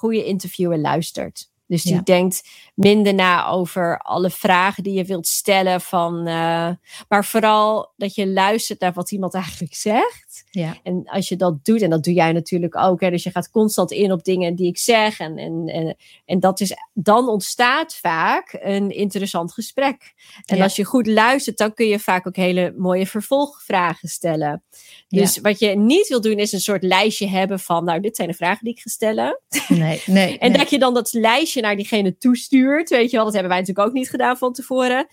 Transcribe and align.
goede 0.00 0.24
interviewer 0.24 0.78
luistert. 0.78 1.48
Dus 1.70 1.82
die 1.82 2.02
denkt 2.02 2.48
minder 2.74 3.14
na 3.14 3.46
over 3.46 3.98
alle 3.98 4.30
vragen 4.30 4.82
die 4.82 4.92
je 4.92 5.04
wilt 5.04 5.26
stellen. 5.26 5.80
Van, 5.80 6.28
uh, 6.28 6.70
maar 7.08 7.24
vooral 7.24 7.92
dat 7.96 8.14
je 8.14 8.28
luistert 8.28 8.80
naar 8.80 8.92
wat 8.92 9.10
iemand 9.10 9.34
eigenlijk 9.34 9.74
zegt. 9.74 10.44
Ja. 10.50 10.76
En 10.82 11.02
als 11.04 11.28
je 11.28 11.36
dat 11.36 11.64
doet, 11.64 11.82
en 11.82 11.90
dat 11.90 12.04
doe 12.04 12.14
jij 12.14 12.32
natuurlijk 12.32 12.76
ook. 12.76 13.00
Hè, 13.00 13.10
dus 13.10 13.22
je 13.22 13.30
gaat 13.30 13.50
constant 13.50 13.90
in 13.90 14.12
op 14.12 14.24
dingen 14.24 14.54
die 14.54 14.66
ik 14.66 14.78
zeg. 14.78 15.18
En, 15.18 15.36
en, 15.36 15.66
en, 15.66 15.96
en 16.24 16.40
dat 16.40 16.60
is, 16.60 16.72
dan 16.92 17.28
ontstaat 17.28 17.94
vaak 17.94 18.58
een 18.60 18.90
interessant 18.90 19.52
gesprek. 19.52 20.14
En 20.44 20.56
Ja. 20.56 20.62
als 20.62 20.76
je 20.76 20.84
goed 20.84 21.06
luistert, 21.06 21.58
dan 21.58 21.74
kun 21.74 21.86
je 21.86 21.98
vaak 21.98 22.26
ook 22.26 22.36
hele 22.36 22.74
mooie 22.76 23.06
vervolgvragen 23.06 24.08
stellen. 24.08 24.62
Dus 25.08 25.38
wat 25.38 25.58
je 25.58 25.76
niet 25.76 26.08
wil 26.08 26.20
doen, 26.20 26.38
is 26.38 26.52
een 26.52 26.60
soort 26.60 26.82
lijstje 26.82 27.28
hebben 27.28 27.60
van, 27.60 27.84
nou, 27.84 28.00
dit 28.00 28.16
zijn 28.16 28.28
de 28.28 28.34
vragen 28.34 28.64
die 28.64 28.74
ik 28.74 28.80
ga 28.80 28.90
stellen. 28.90 29.40
Nee, 29.68 30.02
nee. 30.06 30.38
En 30.38 30.50
nee. 30.50 30.58
dat 30.58 30.70
je 30.70 30.78
dan 30.78 30.94
dat 30.94 31.12
lijstje 31.12 31.59
naar 31.62 31.76
diegene 31.76 32.16
toestuurt. 32.16 32.90
Weet 32.90 33.10
je 33.10 33.16
wel, 33.16 33.24
dat 33.24 33.34
hebben 33.34 33.50
wij 33.50 33.60
natuurlijk 33.60 33.88
ook 33.88 33.94
niet 33.94 34.10
gedaan 34.10 34.36
van 34.36 34.52
tevoren. 34.52 35.06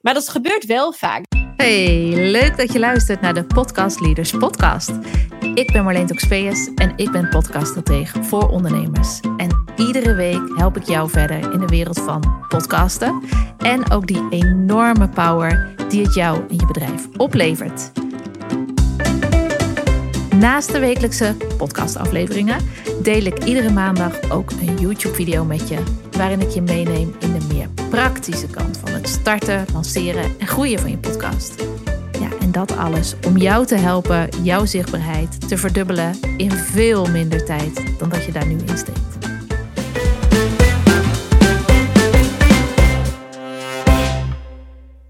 Maar 0.00 0.14
dat 0.14 0.28
gebeurt 0.28 0.66
wel 0.66 0.92
vaak. 0.92 1.24
Hey, 1.56 2.12
leuk 2.30 2.56
dat 2.56 2.72
je 2.72 2.78
luistert 2.78 3.20
naar 3.20 3.34
de 3.34 3.44
Podcast 3.44 4.00
Leaders 4.00 4.30
Podcast. 4.30 4.92
Ik 5.54 5.72
ben 5.72 5.84
Marleen 5.84 6.06
Toxpeus 6.06 6.70
en 6.74 6.92
ik 6.96 7.10
ben 7.10 7.28
podcaststratege 7.28 8.22
voor 8.22 8.48
ondernemers. 8.48 9.20
En 9.36 9.64
iedere 9.76 10.14
week 10.14 10.40
help 10.54 10.76
ik 10.76 10.82
jou 10.82 11.10
verder 11.10 11.52
in 11.52 11.60
de 11.60 11.66
wereld 11.66 12.00
van 12.00 12.44
podcasten 12.48 13.22
en 13.58 13.90
ook 13.90 14.06
die 14.06 14.26
enorme 14.30 15.08
power 15.08 15.74
die 15.88 16.02
het 16.02 16.14
jou 16.14 16.48
en 16.48 16.56
je 16.56 16.66
bedrijf 16.66 17.08
oplevert. 17.16 18.09
Naast 20.40 20.72
de 20.72 20.78
wekelijkse 20.78 21.36
podcastafleveringen 21.56 22.58
deel 23.02 23.22
ik 23.22 23.44
iedere 23.44 23.70
maandag 23.70 24.30
ook 24.30 24.50
een 24.50 24.78
YouTube-video 24.78 25.44
met 25.44 25.68
je, 25.68 25.82
waarin 26.10 26.40
ik 26.40 26.48
je 26.48 26.62
meeneem 26.62 27.14
in 27.18 27.32
de 27.32 27.46
meer 27.54 27.68
praktische 27.90 28.46
kant 28.46 28.76
van 28.78 28.90
het 28.90 29.08
starten, 29.08 29.66
lanceren 29.72 30.38
en 30.38 30.46
groeien 30.46 30.78
van 30.78 30.90
je 30.90 30.98
podcast. 30.98 31.64
Ja, 32.20 32.28
en 32.40 32.52
dat 32.52 32.76
alles 32.76 33.14
om 33.26 33.36
jou 33.36 33.66
te 33.66 33.74
helpen 33.74 34.28
jouw 34.42 34.64
zichtbaarheid 34.64 35.48
te 35.48 35.56
verdubbelen 35.56 36.18
in 36.36 36.50
veel 36.50 37.06
minder 37.06 37.44
tijd 37.44 37.98
dan 37.98 38.08
dat 38.08 38.24
je 38.24 38.32
daar 38.32 38.46
nu 38.46 38.58
in 38.66 38.78
steekt. 38.78 39.18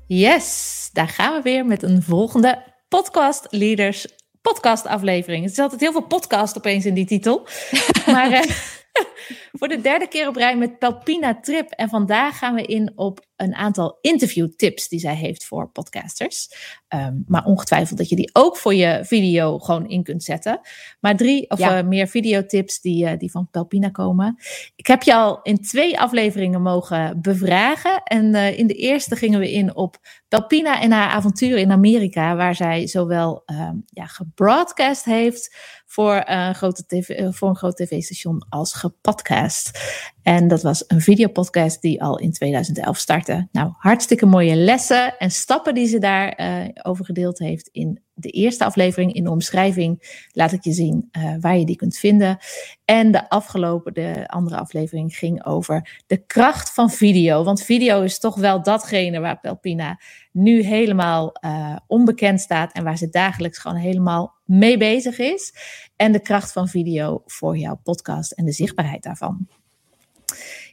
Yes, 0.07 0.91
daar 0.93 1.09
gaan 1.09 1.35
we 1.35 1.41
weer 1.43 1.67
met 1.67 1.83
een 1.83 2.03
volgende 2.03 2.63
Podcast 2.89 3.47
Leaders 3.51 4.07
podcast 4.43 4.87
aflevering. 4.87 5.43
Het 5.43 5.53
is 5.53 5.59
altijd 5.59 5.81
heel 5.81 5.93
veel 5.93 6.07
podcast 6.07 6.57
opeens 6.57 6.87
in 6.87 6.95
die 6.95 7.07
titel. 7.07 7.47
maar 8.07 8.33
eh, 8.43 8.51
voor 9.59 9.69
de 9.69 9.81
derde 9.81 10.09
keer 10.09 10.29
op 10.29 10.37
rij 10.37 10.57
met 10.57 10.79
Pelpina 10.79 11.41
Trip. 11.41 11.71
En 11.71 11.89
vandaag 11.89 12.39
gaan 12.39 12.55
we 12.55 12.63
in 12.63 12.93
op 12.95 13.29
een 13.37 13.55
aantal 13.55 13.99
interviewtips 14.01 14.89
die 14.89 14.99
zij 15.01 15.15
heeft 15.15 15.45
voor 15.45 15.69
podcasters. 15.71 16.49
Ehm, 16.89 17.15
maar 17.27 17.45
ongetwijfeld 17.45 17.99
dat 17.99 18.09
je 18.09 18.17
die 18.17 18.31
ook 18.33 18.57
voor 18.57 18.75
je 18.75 19.01
video 19.05 19.59
gewoon 19.59 19.89
in 19.89 20.03
kunt 20.03 20.23
zetten. 20.23 20.61
Maar 21.01 21.17
drie 21.17 21.51
of 21.51 21.59
Ja. 21.59 21.79
eh, 21.79 21.85
meer 21.87 22.07
videotips 22.09 22.81
die, 22.81 23.07
eh, 23.07 23.19
die 23.19 23.31
van 23.31 23.49
Pelpina 23.51 23.89
komen. 23.89 24.37
Ik 24.77 24.87
heb 24.87 25.03
je 25.03 25.15
al 25.15 25.43
in 25.43 25.61
twee 25.63 25.99
afleveringen 26.01 26.63
mogen 26.63 27.21
bevragen. 27.23 28.03
En 28.03 28.35
eh, 28.35 28.59
in 28.59 28.67
de 28.67 28.75
eerste 28.75 29.17
gingen 29.17 29.41
we 29.41 29.53
in 29.53 29.77
op 29.77 29.97
Pelpina 30.29 30.81
en 30.81 30.91
haar 30.91 31.09
avonturen 31.09 31.61
in 31.61 31.71
Amerika. 31.73 32.37
Waar 32.37 32.55
zij 32.55 32.87
zowel 32.87 33.43
ehm, 33.47 33.77
ja, 33.87 34.07
gebroadcast 34.07 35.05
heeft 35.05 35.57
voor, 35.91 36.23
een 36.25 36.55
grote 36.55 36.87
TV, 36.87 37.35
voor 37.35 37.49
een 37.49 37.57
groot 37.57 37.77
tv-station 37.77 38.47
als 38.49 38.73
gepodcast. 38.73 39.71
En 40.31 40.49
dat 40.49 40.63
was 40.63 40.85
een 40.87 41.01
videopodcast 41.01 41.83
die 41.83 42.03
al 42.03 42.19
in 42.19 42.33
2011 42.33 42.99
startte. 42.99 43.49
Nou, 43.53 43.73
hartstikke 43.77 44.27
mooie 44.27 44.55
lessen 44.57 45.19
en 45.19 45.31
stappen 45.31 45.75
die 45.75 45.87
ze 45.87 45.99
daar 45.99 46.29
eh, 46.29 46.69
over 46.83 47.05
gedeeld 47.05 47.39
heeft 47.39 47.69
in 47.73 48.03
de 48.15 48.31
eerste 48.31 48.65
aflevering. 48.65 49.13
In 49.13 49.25
de 49.25 49.31
omschrijving 49.31 50.25
laat 50.33 50.53
ik 50.53 50.65
je 50.65 50.73
zien 50.73 51.09
eh, 51.11 51.35
waar 51.41 51.59
je 51.59 51.65
die 51.65 51.77
kunt 51.77 51.97
vinden. 51.97 52.39
En 52.85 53.13
de 53.13 53.29
afgelopen, 53.29 53.95
de 53.95 54.29
andere 54.29 54.57
aflevering 54.57 55.17
ging 55.17 55.45
over 55.45 56.03
de 56.07 56.27
kracht 56.27 56.75
van 56.75 56.91
video. 56.91 57.45
Want 57.45 57.63
video 57.63 58.03
is 58.03 58.19
toch 58.19 58.37
wel 58.37 58.63
datgene 58.63 59.21
waar 59.21 59.41
Pelpina 59.41 60.01
nu 60.33 60.63
helemaal 60.63 61.33
eh, 61.33 61.77
onbekend 61.87 62.41
staat 62.41 62.73
en 62.73 62.85
waar 62.85 62.99
ze 62.99 63.09
dagelijks 63.09 63.59
gewoon 63.59 63.77
helemaal 63.77 64.35
mee 64.45 64.77
bezig 64.77 65.19
is. 65.19 65.55
En 65.97 66.13
de 66.13 66.21
kracht 66.21 66.53
van 66.53 66.69
video 66.69 67.23
voor 67.27 67.57
jouw 67.57 67.81
podcast 67.83 68.33
en 68.33 68.45
de 68.45 68.53
zichtbaarheid 68.53 69.03
daarvan. 69.03 69.49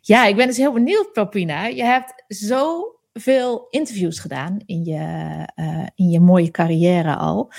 Ja, 0.01 0.25
ik 0.25 0.35
ben 0.35 0.47
dus 0.47 0.57
heel 0.57 0.71
benieuwd, 0.73 1.11
Pelpina. 1.13 1.65
Je 1.65 1.83
hebt 1.83 2.23
zoveel 2.27 3.67
interviews 3.69 4.19
gedaan 4.19 4.57
in 4.65 4.83
je, 4.85 5.43
eh, 5.55 5.85
in 5.95 6.09
je 6.09 6.19
mooie 6.19 6.51
carrière 6.51 7.15
al. 7.15 7.51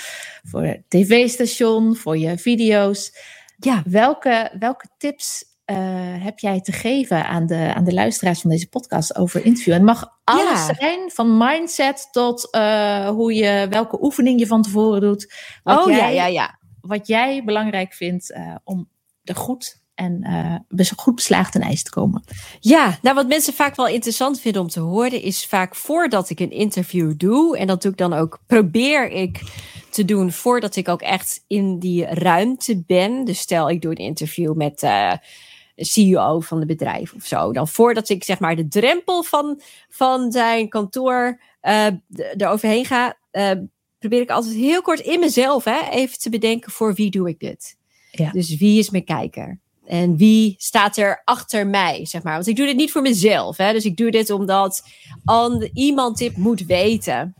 Voor 0.43 0.63
het 0.63 0.83
tv-station, 0.87 1.95
voor 1.95 2.17
je 2.17 2.37
video's. 2.37 3.11
Ja. 3.57 3.83
Welke, 3.85 4.55
welke 4.59 4.87
tips 4.97 5.43
eh, 5.65 5.77
heb 6.23 6.39
jij 6.39 6.61
te 6.61 6.71
geven 6.71 7.25
aan 7.25 7.45
de, 7.45 7.73
aan 7.75 7.83
de 7.83 7.93
luisteraars 7.93 8.41
van 8.41 8.49
deze 8.49 8.69
podcast 8.69 9.15
over 9.15 9.45
interview? 9.45 9.73
En 9.73 9.79
het 9.87 9.97
mag 9.97 10.19
alles 10.23 10.67
Ja. 10.67 10.73
zijn, 10.73 11.11
van 11.11 11.37
mindset 11.37 12.07
tot 12.11 12.51
eh, 12.51 13.09
hoe 13.09 13.33
je, 13.33 13.67
welke 13.69 14.03
oefening 14.03 14.39
je 14.39 14.47
van 14.47 14.61
tevoren 14.61 15.01
doet. 15.01 15.33
Wat 15.63 15.85
oh 15.85 15.91
ja, 15.91 15.97
jij, 15.97 16.13
ja, 16.13 16.25
ja. 16.25 16.59
Wat 16.81 17.07
jij 17.07 17.43
belangrijk 17.43 17.93
vindt 17.93 18.33
om 18.63 18.89
er 19.23 19.35
goed 19.35 19.78
en 19.99 20.23
eh, 20.23 20.55
bes- 20.67 20.93
goed 20.95 21.15
beslaagd 21.15 21.51
ten 21.51 21.61
ijs 21.61 21.83
te 21.83 21.89
komen. 21.89 22.23
Ja, 22.59 22.97
nou 23.01 23.15
wat 23.15 23.27
mensen 23.27 23.53
vaak 23.53 23.75
wel 23.75 23.87
interessant 23.87 24.39
vinden 24.39 24.61
om 24.61 24.67
te 24.67 24.79
horen 24.79 25.21
is 25.21 25.45
vaak 25.45 25.75
voordat 25.75 26.29
ik 26.29 26.39
een 26.39 26.51
interview 26.51 27.13
doe, 27.17 27.57
en 27.57 27.67
dat 27.67 27.81
doe 27.81 27.91
ik 27.91 27.97
dan 27.97 28.13
ook, 28.13 28.39
probeer 28.47 29.11
ik 29.11 29.41
te 29.89 30.05
doen 30.05 30.31
voordat 30.31 30.75
ik 30.75 30.87
ook 30.87 31.01
echt 31.01 31.43
in 31.47 31.79
die 31.79 32.05
ruimte 32.05 32.83
ben. 32.87 33.25
Dus 33.25 33.39
stel 33.39 33.69
ik 33.69 33.81
doe 33.81 33.91
een 33.91 33.97
interview 34.05 34.53
met 34.55 34.83
eh 34.83 35.11
de 35.75 35.85
CEO 35.85 36.39
van 36.39 36.57
het 36.57 36.67
bedrijf 36.67 37.13
of 37.13 37.25
zo. 37.25 37.53
Dan 37.53 37.67
voordat 37.67 38.09
ik 38.09 38.23
zeg 38.23 38.39
maar 38.39 38.55
de 38.55 38.67
drempel 38.67 39.23
van, 39.23 39.61
van 39.89 40.31
zijn 40.31 40.69
kantoor 40.69 41.39
eh 41.61 41.85
d- 41.87 42.33
eroverheen 42.37 42.85
ga, 42.85 43.17
eh, 43.31 43.51
probeer 43.99 44.21
ik 44.21 44.29
altijd 44.29 44.53
heel 44.55 44.81
kort 44.81 44.99
in 44.99 45.19
mezelf 45.19 45.63
hè, 45.63 45.79
even 45.91 46.19
te 46.19 46.29
bedenken 46.29 46.71
voor 46.71 46.93
wie 46.93 47.09
doe 47.11 47.29
ik 47.29 47.39
dit. 47.39 47.77
Ja. 48.11 48.31
Dus 48.31 48.57
wie 48.57 48.79
is 48.79 48.89
mijn 48.89 49.03
kijker? 49.05 49.59
En 49.89 50.17
wie 50.17 50.55
staat 50.57 50.97
er 50.97 51.21
achter 51.23 51.67
mij, 51.67 52.05
zeg 52.05 52.23
maar. 52.23 52.33
Want 52.33 52.47
ik 52.47 52.55
doe 52.55 52.65
dit 52.65 52.75
niet 52.75 52.91
voor 52.91 53.01
mezelf. 53.01 53.57
Hè? 53.57 53.73
Dus 53.73 53.85
ik 53.85 53.97
doe 53.97 54.11
dit 54.11 54.29
omdat 54.29 54.83
an- 55.25 55.69
iemand 55.73 56.17
dit 56.17 56.37
moet 56.37 56.65
weten. 56.65 57.35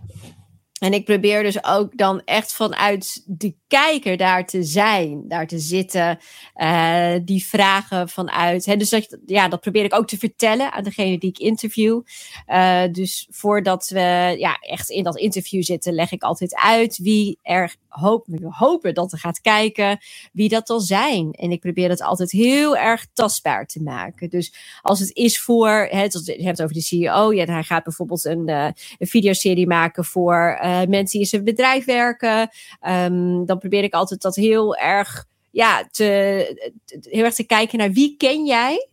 En 0.80 0.94
ik 0.94 1.06
probeer 1.06 1.44
dus 1.44 1.64
ook 1.64 1.98
dan 1.98 2.22
echt 2.26 2.54
vanuit 2.54 3.24
de 3.26 3.56
kijker 3.68 4.18
daar 4.18 4.46
te 4.46 4.64
zijn, 4.64 5.28
daar 5.28 5.48
te 5.48 5.60
zitten, 5.60 6.20
eh, 6.54 7.16
die 7.24 7.46
vragen 7.46 8.10
vanuit. 8.10 8.66
Hè, 8.66 8.76
dus 8.76 8.90
dat, 8.90 9.18
ja, 9.26 9.48
dat 9.48 9.60
probeer 9.60 9.84
ik 9.84 9.96
ook 9.96 10.08
te 10.08 10.18
vertellen 10.18 10.72
aan 10.72 10.84
degene 10.84 11.18
die 11.18 11.30
ik 11.30 11.38
interview. 11.40 12.02
Eh, 12.46 12.84
dus 12.92 13.28
voordat 13.30 13.90
we 13.90 14.36
ja, 14.38 14.58
echt 14.60 14.90
in 14.90 15.04
dat 15.04 15.18
interview 15.18 15.64
zitten, 15.64 15.94
leg 15.94 16.12
ik 16.12 16.24
altijd 16.24 16.56
uit 16.56 16.98
wie 16.98 17.40
er 17.42 17.76
hoop, 17.90 18.26
hopen 18.50 18.94
dat 18.94 19.12
er 19.12 19.18
gaat 19.20 19.42
kijken, 19.42 19.98
wie 20.34 20.50
dat 20.50 20.68
zal 20.68 20.80
zijn. 20.80 21.32
En 21.32 21.52
ik 21.52 21.60
probeer 21.60 21.90
het 21.90 22.02
altijd 22.02 22.32
heel 22.32 22.78
erg 22.78 23.06
tastbaar 23.14 23.66
te 23.66 23.82
maken. 23.84 24.30
Dus 24.30 24.54
als 24.82 25.00
het 25.00 25.16
is 25.16 25.42
voor, 25.42 25.70
hè, 25.90 25.98
het- 26.02 26.22
je 26.38 26.44
hebt 26.44 26.62
over 26.62 26.74
de 26.74 26.82
CEO, 26.82 27.34
ja, 27.34 27.46
hij 27.46 27.64
gaat 27.64 27.84
bijvoorbeeld 27.84 28.26
een, 28.26 28.48
eh, 28.48 28.68
een 28.98 29.08
videoserie 29.08 29.68
maken 29.68 30.06
voor 30.06 30.58
eh, 30.62 30.70
mensen 30.78 31.06
die 31.06 31.20
in 31.20 31.26
zijn 31.26 31.44
bedrijf 31.44 31.86
werken. 31.86 32.50
Ehm, 32.80 33.46
dan 33.46 33.58
probeer 33.60 33.84
ik 33.84 33.94
altijd 33.94 34.22
dat 34.22 34.36
heel 34.36 34.76
erg, 34.76 35.26
ja, 35.52 35.88
te- 35.92 36.72
heel 37.02 37.24
erg 37.24 37.34
te 37.34 37.44
kijken 37.46 37.78
naar 37.78 37.92
wie 37.92 38.16
ken 38.18 38.46
jij 38.46 38.88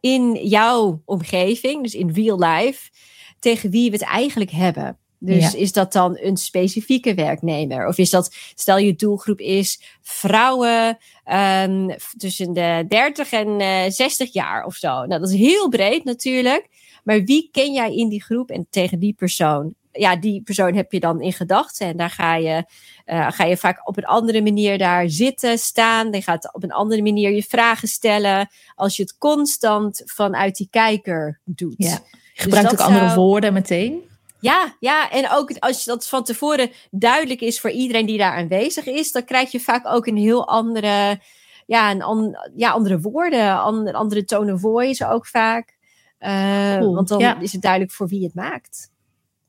in 0.00 0.34
jouw 0.48 1.02
omgeving, 1.04 1.82
dus 1.82 1.94
in 1.94 2.10
real 2.10 2.38
life, 2.38 2.90
tegen 3.38 3.70
wie 3.70 3.90
we 3.90 3.96
het 3.96 4.06
eigenlijk 4.06 4.50
hebben. 4.50 4.98
Dus 5.18 5.52
Ja. 5.52 5.58
is 5.58 5.72
dat 5.72 5.92
dan 5.92 6.18
een 6.20 6.36
specifieke 6.36 7.14
werknemer? 7.14 7.86
Of 7.86 7.98
is 7.98 8.10
dat, 8.10 8.34
stel 8.54 8.78
je 8.78 8.94
doelgroep 8.94 9.38
is 9.40 9.80
vrouwen 10.02 10.98
ehm, 11.24 11.88
tussen 12.16 12.52
de 12.52 12.84
30 12.88 13.30
en 13.32 13.60
eh 13.60 13.90
60 13.90 14.32
jaar 14.32 14.64
of 14.64 14.74
zo. 14.74 14.88
Nou, 14.88 15.20
dat 15.20 15.28
is 15.30 15.34
heel 15.38 15.68
breed 15.68 16.04
natuurlijk. 16.04 16.68
Maar 17.04 17.24
wie 17.24 17.48
ken 17.52 17.72
jij 17.72 17.94
in 17.94 18.08
die 18.08 18.22
groep 18.22 18.50
en 18.50 18.66
tegen 18.70 18.98
die 18.98 19.14
persoon? 19.14 19.74
Ja, 19.92 20.16
die 20.16 20.42
persoon 20.42 20.74
heb 20.74 20.92
je 20.92 21.00
dan 21.00 21.20
in 21.20 21.32
gedachten. 21.32 21.86
En 21.86 21.96
daar 21.96 22.10
ga 22.10 22.36
je, 22.36 22.64
eh, 23.04 23.30
ga 23.30 23.44
je 23.44 23.56
vaak 23.56 23.88
op 23.88 23.96
een 23.96 24.04
andere 24.04 24.42
manier 24.42 24.78
daar 24.78 25.08
zitten, 25.10 25.58
staan. 25.58 26.12
Je 26.12 26.22
gaat 26.22 26.54
op 26.54 26.62
een 26.62 26.72
andere 26.72 27.02
manier 27.02 27.30
je 27.32 27.42
vragen 27.42 27.88
stellen. 27.88 28.48
Als 28.74 28.96
je 28.96 29.02
het 29.02 29.18
constant 29.18 30.02
vanuit 30.04 30.56
die 30.56 30.68
kijker 30.70 31.40
doet. 31.44 31.74
Ja. 31.76 31.98
Je 32.34 32.42
gebruikt 32.42 32.72
ook 32.72 32.78
andere 32.80 33.04
zou- 33.08 33.18
woorden 33.20 33.52
meteen. 33.52 34.00
Ja, 34.44 34.76
ja, 34.80 35.10
en 35.10 35.30
ook 35.30 35.58
als 35.58 35.84
dat 35.84 36.08
van 36.08 36.24
tevoren 36.24 36.70
duidelijk 36.90 37.40
is 37.40 37.60
voor 37.60 37.70
iedereen 37.70 38.06
die 38.06 38.18
daar 38.18 38.36
aanwezig 38.36 38.86
is, 38.86 39.12
dan 39.12 39.24
krijg 39.24 39.50
je 39.52 39.60
vaak 39.60 39.86
ook 39.86 40.06
een 40.06 40.16
heel 40.16 40.48
andere 40.48 41.20
ja, 41.66 41.90
een 41.90 42.02
an, 42.02 42.36
ja, 42.56 42.70
andere 42.70 43.00
woorden, 43.00 43.58
an, 43.58 43.92
andere 43.92 44.24
tone 44.24 44.52
of 44.52 44.60
voice 44.60 45.08
ook 45.08 45.26
vaak. 45.26 45.76
Uh, 46.20 46.76
Cool, 46.78 46.94
Want 46.94 47.08
dan 47.08 47.18
ja. 47.18 47.40
is 47.40 47.52
het 47.52 47.62
duidelijk 47.62 47.92
voor 47.92 48.08
wie 48.08 48.24
het 48.24 48.34
maakt. 48.34 48.90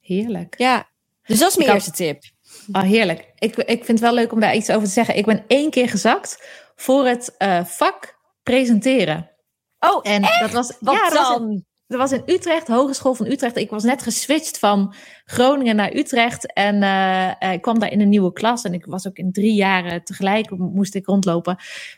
Heerlijk. 0.02 0.56
Ja, 0.58 0.88
dus 1.26 1.40
dat 1.40 1.50
is 1.50 1.56
mijn 1.58 1.70
Ik 1.70 1.74
had- 1.76 1.84
eerste 1.86 2.04
tip. 2.04 2.24
Oh, 2.72 2.82
heerlijk. 2.82 3.32
Ik, 3.40 3.56
ik 3.56 3.86
vind 3.86 3.88
het 3.88 4.00
wel 4.00 4.14
leuk 4.14 4.32
om 4.32 4.40
daar 4.40 4.56
iets 4.56 4.70
over 4.70 4.84
te 4.88 4.94
zeggen. 4.94 5.18
Ik 5.18 5.26
ben 5.26 5.44
één 5.48 5.70
keer 5.70 5.90
gezakt 5.90 6.48
voor 6.76 7.06
het 7.08 7.38
eh, 7.38 7.66
vak 7.66 8.18
presenteren. 8.44 9.32
Oh, 9.80 10.00
En 10.02 10.22
dat 10.40 10.52
was, 10.52 10.74
wat 10.80 10.94
ja, 10.96 11.10
dan? 11.10 11.66
Dat 11.88 12.00
was 12.00 12.12
in 12.12 12.22
Utrecht, 12.26 12.68
Hogeschool 12.68 13.14
van 13.14 13.26
Utrecht. 13.26 13.58
Ik 13.58 13.70
was 13.70 13.84
net 13.84 14.02
geswitcht 14.02 14.60
van 14.60 14.94
Groningen 15.26 15.76
naar 15.76 15.94
Utrecht. 15.96 16.54
En 16.54 16.84
eh, 16.84 17.42
eh, 17.42 17.54
ik 17.54 17.62
kwam 17.62 17.80
daar 17.80 17.92
in 17.92 18.02
een 18.02 18.10
nieuwe 18.10 18.34
klas. 18.34 18.64
En 18.64 18.74
ik 18.74 18.86
was 18.86 19.08
ook 19.08 19.18
in 19.18 19.32
drie 19.32 19.54
jaren 19.54 20.04
tegelijk, 20.04 20.50
moest 20.50 20.96
ik 20.96 21.06
rondlopen. 21.06 21.58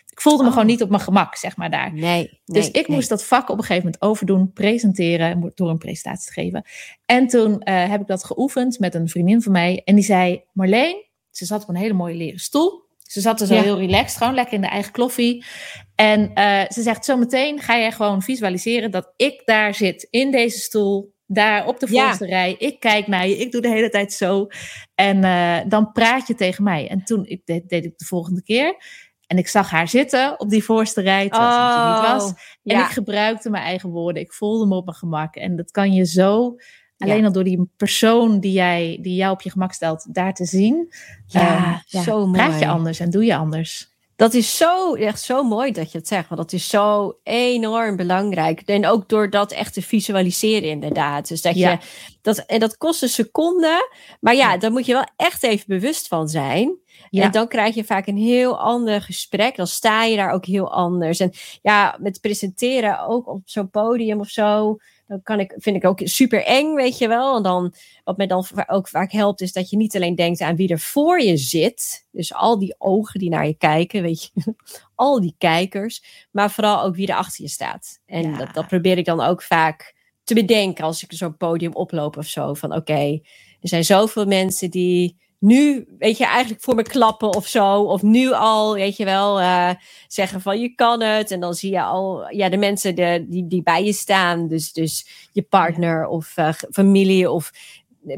Ik 0.09 0.21
voelde 0.23 0.41
me 0.41 0.47
Oh. 0.47 0.53
gewoon 0.53 0.67
niet 0.67 0.81
op 0.81 0.89
mijn 0.89 1.01
gemak, 1.01 1.35
zeg 1.35 1.57
maar, 1.57 1.69
daar. 1.69 1.93
Nee, 1.93 2.01
nee, 2.01 2.41
Dus 2.45 2.67
ik 2.71 2.87
nee. 2.87 2.97
moest 2.97 3.09
dat 3.09 3.23
vak 3.23 3.49
op 3.49 3.57
een 3.57 3.63
gegeven 3.63 3.83
moment 3.83 4.01
overdoen, 4.01 4.51
presenteren, 4.53 5.51
door 5.55 5.69
een 5.69 5.77
presentatie 5.77 6.27
te 6.27 6.41
geven. 6.41 6.63
En 7.05 7.27
toen 7.27 7.61
eh, 7.61 7.89
heb 7.89 8.01
ik 8.01 8.07
dat 8.07 8.23
geoefend 8.23 8.79
met 8.79 8.95
een 8.95 9.09
vriendin 9.09 9.41
van 9.41 9.51
mij. 9.51 9.81
En 9.85 9.95
die 9.95 10.03
zei, 10.03 10.43
Marleen, 10.53 11.05
ze 11.31 11.45
zat 11.45 11.61
op 11.61 11.69
een 11.69 11.75
hele 11.75 11.93
mooie 11.93 12.15
leren 12.15 12.39
stoel. 12.39 12.86
Ze 13.07 13.21
zat 13.21 13.41
er 13.41 13.47
zo 13.47 13.53
Ja. 13.55 13.61
heel 13.61 13.77
relaxed, 13.79 14.17
gewoon 14.17 14.33
lekker 14.33 14.53
in 14.53 14.61
de 14.61 14.67
eigen 14.67 14.91
kloffie. 14.91 15.45
En 15.95 16.33
eh, 16.33 16.61
ze 16.69 16.81
zegt, 16.81 17.05
zometeen 17.05 17.59
ga 17.61 17.77
jij 17.77 17.91
gewoon 17.91 18.21
visualiseren 18.21 18.91
dat 18.91 19.13
ik 19.15 19.41
daar 19.45 19.73
zit, 19.75 20.07
in 20.09 20.31
deze 20.31 20.59
stoel, 20.59 21.15
daar 21.25 21.65
op 21.67 21.79
de 21.79 21.87
Ja. 21.91 22.05
voorste 22.05 22.25
rij. 22.25 22.55
Ik 22.57 22.79
kijk 22.79 23.07
naar 23.07 23.27
je, 23.27 23.37
ik 23.37 23.51
doe 23.51 23.61
de 23.61 23.69
hele 23.69 23.89
tijd 23.89 24.13
zo. 24.13 24.47
En 24.95 25.23
eh, 25.23 25.57
dan 25.67 25.91
praat 25.91 26.27
je 26.27 26.35
tegen 26.35 26.63
mij. 26.63 26.87
En 26.89 27.03
toen 27.03 27.25
ik, 27.25 27.41
deed, 27.45 27.69
deed 27.69 27.85
ik 27.85 27.97
de 27.97 28.05
volgende 28.05 28.43
keer. 28.43 28.75
En 29.27 29.37
ik 29.37 29.47
zag 29.47 29.69
haar 29.69 29.87
zitten 29.87 30.39
op 30.39 30.49
die 30.49 30.63
voorste 30.63 31.01
rij, 31.01 31.29
terwijl 31.29 31.51
ze 31.51 31.77
niet 31.91 32.11
was. 32.11 32.23
En 32.29 32.35
Oh, 32.73 32.79
ja. 32.79 32.85
ik 32.85 32.91
gebruikte 32.91 33.49
mijn 33.49 33.63
eigen 33.63 33.89
woorden. 33.89 34.21
Ik 34.21 34.33
voelde 34.33 34.65
me 34.65 34.75
op 34.75 34.85
mijn 34.85 34.97
gemak. 34.97 35.35
En 35.35 35.55
dat 35.55 35.71
kan 35.71 35.93
je 35.93 36.05
zo, 36.05 36.55
alleen 36.97 37.25
al 37.25 37.31
door 37.31 37.43
die 37.43 37.69
persoon 37.77 38.39
die, 38.39 38.51
jij, 38.51 38.97
die 39.01 39.15
jou 39.15 39.31
op 39.33 39.41
je 39.41 39.51
gemak 39.51 39.73
stelt, 39.73 40.13
daar 40.13 40.33
te 40.33 40.45
zien. 40.45 40.93
Ja, 41.27 41.83
eh, 41.91 42.01
zo 42.03 42.27
mooi. 42.27 42.31
Praat 42.31 42.59
je 42.59 42.67
anders 42.67 42.99
en 42.99 43.09
doe 43.09 43.25
je 43.25 43.35
anders. 43.35 43.95
Dat 44.15 44.33
is 44.33 44.57
zo, 44.57 44.95
echt 44.95 45.21
zo 45.21 45.43
mooi 45.43 45.71
dat 45.71 45.91
je 45.91 45.97
het 45.97 46.07
zegt. 46.07 46.29
Want 46.29 46.41
dat 46.41 46.53
is 46.53 46.69
zo 46.69 47.17
enorm 47.23 47.95
belangrijk. 47.95 48.61
En 48.61 48.85
ook 48.87 49.09
door 49.09 49.29
dat 49.29 49.51
echt 49.51 49.73
te 49.73 49.81
visualiseren 49.81 50.69
inderdaad. 50.69 51.27
Dus 51.27 51.41
dat 51.41 51.55
Ja. 51.55 51.71
je, 51.71 51.77
dat, 52.21 52.37
en 52.37 52.59
dat 52.59 52.77
kost 52.77 53.01
een 53.01 53.09
seconde. 53.09 53.89
Maar 54.19 54.35
ja, 54.35 54.51
Ja. 54.51 54.57
daar 54.57 54.71
moet 54.71 54.85
je 54.85 54.93
wel 54.93 55.07
echt 55.15 55.43
even 55.43 55.65
bewust 55.67 56.07
van 56.07 56.27
zijn. 56.27 56.75
Ja. 57.09 57.23
En 57.23 57.31
dan 57.31 57.47
krijg 57.47 57.75
je 57.75 57.83
vaak 57.83 58.07
een 58.07 58.17
heel 58.17 58.59
ander 58.59 59.01
gesprek. 59.01 59.55
Dan 59.55 59.67
sta 59.67 60.03
je 60.03 60.15
daar 60.15 60.31
ook 60.31 60.45
heel 60.45 60.71
anders. 60.73 61.19
En 61.19 61.31
ja, 61.61 61.97
met 61.99 62.21
presenteren 62.21 62.99
ook 63.07 63.27
op 63.27 63.41
zo'n 63.45 63.69
podium 63.69 64.19
of 64.19 64.29
zo. 64.29 64.77
Dan 65.07 65.21
kan 65.21 65.39
ik, 65.39 65.53
vind 65.57 65.75
ik 65.75 65.85
ook 65.85 65.99
super 66.03 66.43
eng, 66.43 66.73
weet 66.75 66.97
je 66.97 67.07
wel. 67.07 67.35
En 67.37 67.43
dan, 67.43 67.73
wat 68.03 68.17
mij 68.17 68.27
dan 68.27 68.45
ook 68.67 68.87
vaak 68.87 69.11
helpt, 69.11 69.41
is 69.41 69.51
dat 69.51 69.69
je 69.69 69.77
niet 69.77 69.95
alleen 69.95 70.15
denkt 70.15 70.41
aan 70.41 70.55
wie 70.55 70.69
er 70.69 70.79
voor 70.79 71.21
je 71.21 71.37
zit. 71.37 72.07
Dus 72.11 72.33
al 72.33 72.59
die 72.59 72.75
ogen 72.77 73.19
die 73.19 73.29
naar 73.29 73.47
je 73.47 73.57
kijken, 73.57 74.01
weet 74.01 74.23
je. 74.33 74.53
Al 74.95 75.21
die 75.21 75.35
kijkers. 75.37 76.27
Maar 76.31 76.51
vooral 76.51 76.83
ook 76.83 76.95
wie 76.95 77.07
er 77.07 77.15
achter 77.15 77.43
je 77.43 77.49
staat. 77.49 77.99
En 78.05 78.21
Ja. 78.31 78.37
dat, 78.37 78.53
dat 78.53 78.67
probeer 78.67 78.97
ik 78.97 79.05
dan 79.05 79.21
ook 79.21 79.41
vaak 79.41 79.95
te 80.23 80.33
bedenken 80.33 80.83
als 80.83 81.03
ik 81.03 81.13
zo'n 81.13 81.37
podium 81.37 81.73
oploop 81.73 82.17
of 82.17 82.25
zo. 82.25 82.53
Van 82.53 82.73
oké, 82.75 83.19
er 83.61 83.69
zijn 83.69 83.85
zoveel 83.85 84.25
mensen 84.25 84.69
die 84.71 85.17
nu, 85.39 85.87
weet 85.99 86.17
je, 86.17 86.25
eigenlijk 86.25 86.63
voor 86.63 86.75
me 86.75 86.83
klappen 86.83 87.35
of 87.35 87.47
zo. 87.47 87.81
Of 87.81 88.01
nu 88.01 88.31
al, 88.31 88.73
weet 88.73 88.97
je 88.97 89.05
wel, 89.05 89.39
eh, 89.39 89.69
zeggen 90.07 90.41
van 90.41 90.59
je 90.59 90.75
kan 90.75 91.01
het. 91.01 91.31
En 91.31 91.39
dan 91.39 91.53
zie 91.53 91.71
je 91.71 91.81
al, 91.81 92.29
ja, 92.29 92.49
de 92.49 92.57
mensen 92.57 92.95
de, 92.95 93.25
die, 93.29 93.47
die 93.47 93.63
bij 93.63 93.83
je 93.83 93.93
staan. 93.93 94.47
Dus, 94.47 94.73
dus 94.73 95.07
je 95.31 95.41
partner 95.41 96.07
of 96.07 96.31
eh, 96.35 96.53
familie 96.71 97.31
of 97.31 97.51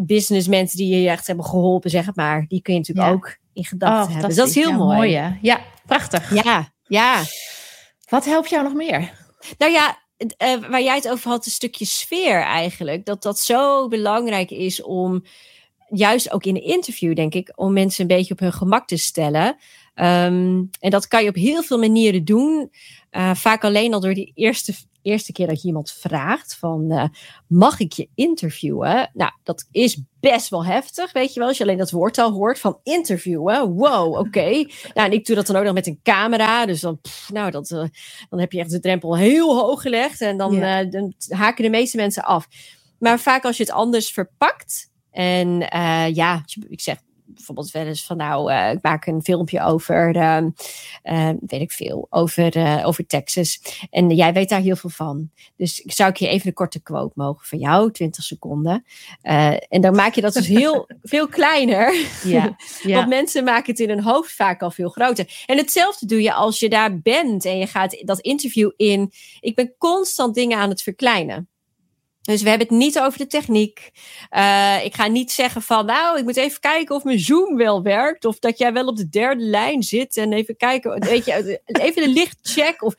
businessmensen 0.02 0.78
die 0.78 1.02
je 1.02 1.10
echt 1.10 1.28
hebben 1.28 1.46
geholpen, 1.46 1.90
zeg 1.90 2.16
maar. 2.16 2.46
Die 2.48 2.62
kun 2.62 2.74
je 2.74 2.80
natuurlijk 2.80 3.08
Ja. 3.08 3.14
ook 3.14 3.38
in 3.54 3.66
gedachten 3.66 4.02
Oh, 4.02 4.10
hebben. 4.10 4.28
Dus 4.28 4.38
dat 4.38 4.48
is 4.48 4.56
heel 4.56 4.64
fantastisch. 4.70 4.96
mooi. 4.98 5.38
Ja, 5.42 5.62
prachtig. 5.86 6.44
Ja, 6.44 6.74
ja. 6.84 7.22
Wat 8.10 8.26
helpt 8.26 8.50
jou 8.50 8.64
nog 8.64 8.74
meer? 8.74 9.12
Nou 9.58 9.72
ja, 9.72 9.98
eh, 10.38 10.56
waar 10.70 10.82
jij 10.82 10.96
het 10.96 11.10
over 11.10 11.30
had, 11.30 11.46
een 11.46 11.52
stukje 11.52 11.86
sfeer 11.86 12.42
eigenlijk. 12.42 13.06
Dat 13.06 13.24
dat 13.24 13.40
zo 13.40 13.88
belangrijk 13.88 14.52
is 14.52 14.82
om, 14.82 15.24
juist 15.90 16.32
ook 16.32 16.44
in 16.44 16.56
een 16.56 16.64
interview, 16.64 17.16
denk 17.16 17.34
ik, 17.34 17.52
om 17.56 17.74
mensen 17.74 18.02
een 18.02 18.16
beetje 18.18 18.34
op 18.34 18.40
hun 18.40 18.54
gemak 18.54 18.88
te 18.88 18.98
stellen. 18.98 19.58
Ehm, 19.94 20.64
en 20.80 20.90
dat 20.90 21.08
kan 21.08 21.24
je 21.24 21.30
op 21.30 21.36
heel 21.36 21.64
veel 21.64 21.80
manieren 21.80 22.26
doen. 22.26 22.72
Eh, 23.10 23.34
vaak 23.36 23.64
alleen 23.64 23.94
al 23.94 24.00
door 24.00 24.14
die 24.14 24.32
eerste, 24.36 24.74
eerste 25.02 25.32
keer 25.32 25.48
dat 25.48 25.62
je 25.62 25.68
iemand 25.68 25.92
vraagt 25.92 26.56
van, 26.56 26.92
eh, 26.92 27.04
mag 27.48 27.80
ik 27.80 27.94
je 27.94 28.10
interviewen? 28.16 29.10
Nou, 29.14 29.32
dat 29.44 29.68
is 29.72 30.02
best 30.20 30.50
wel 30.50 30.66
heftig, 30.66 31.12
weet 31.12 31.34
je 31.34 31.40
wel. 31.40 31.48
Als 31.48 31.58
je 31.58 31.64
alleen 31.64 31.78
dat 31.78 31.92
woord 31.92 32.18
al 32.18 32.32
hoort 32.32 32.60
van 32.60 32.80
interviewen. 32.84 33.74
Wow, 33.74 34.18
oké. 34.18 34.50
Nou, 34.94 35.08
en 35.08 35.12
ik 35.12 35.26
doe 35.26 35.36
dat 35.36 35.48
dan 35.48 35.56
ook 35.56 35.64
nog 35.64 35.74
met 35.74 35.88
een 35.88 36.00
camera. 36.04 36.66
Dus 36.66 36.82
dan, 36.82 37.02
pff, 37.02 37.32
nou, 37.32 37.52
dat, 37.52 37.72
eh, 37.72 37.84
dan 38.30 38.40
heb 38.40 38.52
je 38.52 38.60
echt 38.60 38.72
de 38.72 38.80
drempel 38.80 39.18
heel 39.18 39.60
hoog 39.60 39.82
gelegd. 39.82 40.22
En 40.22 40.38
dan, 40.38 40.54
Ja. 40.56 40.84
dan 40.84 41.14
haken 41.28 41.64
de 41.64 41.70
meeste 41.70 41.98
mensen 41.98 42.24
af. 42.24 42.48
Maar 43.00 43.20
vaak 43.20 43.46
als 43.46 43.58
je 43.58 43.64
het 43.64 43.72
anders 43.72 44.12
verpakt. 44.12 44.88
En 45.20 45.70
eh, 45.70 46.16
ja, 46.16 46.44
ik 46.70 46.82
zeg 46.82 46.98
bijvoorbeeld 47.40 47.72
wel 47.72 47.86
eens 47.86 48.06
van 48.06 48.18
nou, 48.18 48.52
eh, 48.52 48.72
ik 48.72 48.82
maak 48.82 49.06
een 49.06 49.24
filmpje 49.24 49.62
over, 49.62 50.16
ehm, 50.16 50.50
eh, 51.02 51.30
weet 51.40 51.62
ik 51.62 51.72
veel, 51.72 52.08
over, 52.10 52.56
eh, 52.56 52.82
over 52.86 53.06
Texas. 53.06 53.62
En 53.90 54.10
jij 54.10 54.34
weet 54.34 54.50
daar 54.50 54.62
heel 54.62 54.76
veel 54.76 54.90
van. 54.90 55.30
Dus 55.56 55.80
ik 55.80 55.92
zou 55.92 56.10
ik 56.10 56.18
je 56.18 56.28
even 56.28 56.48
een 56.48 56.54
korte 56.54 56.82
quote 56.82 57.14
mogen 57.16 57.46
van 57.46 57.60
jou, 57.60 57.92
20 57.92 58.24
seconden. 58.24 58.86
En 59.70 59.82
dan 59.82 59.96
maak 59.96 60.14
je 60.14 60.22
dat 60.22 60.34
dus 60.34 60.48
heel 60.48 60.90
veel 61.02 61.28
kleiner. 61.28 61.94
Ja, 62.24 62.56
ja. 62.84 62.96
Want 62.96 63.10
mensen 63.10 63.44
maken 63.44 63.72
het 63.72 63.80
in 63.80 63.90
hun 63.90 64.04
hoofd 64.04 64.32
vaak 64.32 64.62
al 64.62 64.72
veel 64.72 64.90
groter. 64.90 65.44
En 65.46 65.58
hetzelfde 65.58 66.06
doe 66.06 66.22
je 66.22 66.34
als 66.34 66.60
je 66.60 66.70
daar 66.70 67.00
bent 67.00 67.46
en 67.46 67.58
je 67.58 67.68
gaat 67.68 68.02
dat 68.06 68.20
interview 68.20 68.72
in. 68.76 69.12
Ik 69.40 69.56
ben 69.56 69.74
constant 69.78 70.36
dingen 70.36 70.58
aan 70.58 70.70
het 70.70 70.82
verkleinen. 70.82 71.49
Dus 72.30 72.42
we 72.42 72.50
hebben 72.50 72.68
het 72.68 72.78
niet 72.78 73.00
over 73.00 73.18
de 73.18 73.28
techniek. 73.28 73.92
Uh, 74.32 74.86
ik 74.86 74.96
ga 74.96 75.08
niet 75.08 75.32
zeggen 75.32 75.62
van, 75.62 75.86
nou, 75.86 76.18
ik 76.18 76.24
moet 76.24 76.38
even 76.38 76.60
kijken 76.60 76.96
of 76.96 77.04
mijn 77.04 77.20
Zoom 77.20 77.56
wel 77.56 77.82
werkt. 77.82 78.26
Of 78.26 78.40
dat 78.40 78.58
jij 78.58 78.74
wel 78.74 78.88
op 78.88 78.98
de 78.98 79.10
derde 79.10 79.44
lijn 79.44 79.84
zit. 79.84 80.18
En 80.18 80.34
even 80.34 80.58
kijken, 80.58 81.00
weet 81.00 81.26
je, 81.26 81.62
even 81.66 82.02
de 82.02 82.10
lichtcheck. 82.10 82.84
Of 82.84 82.96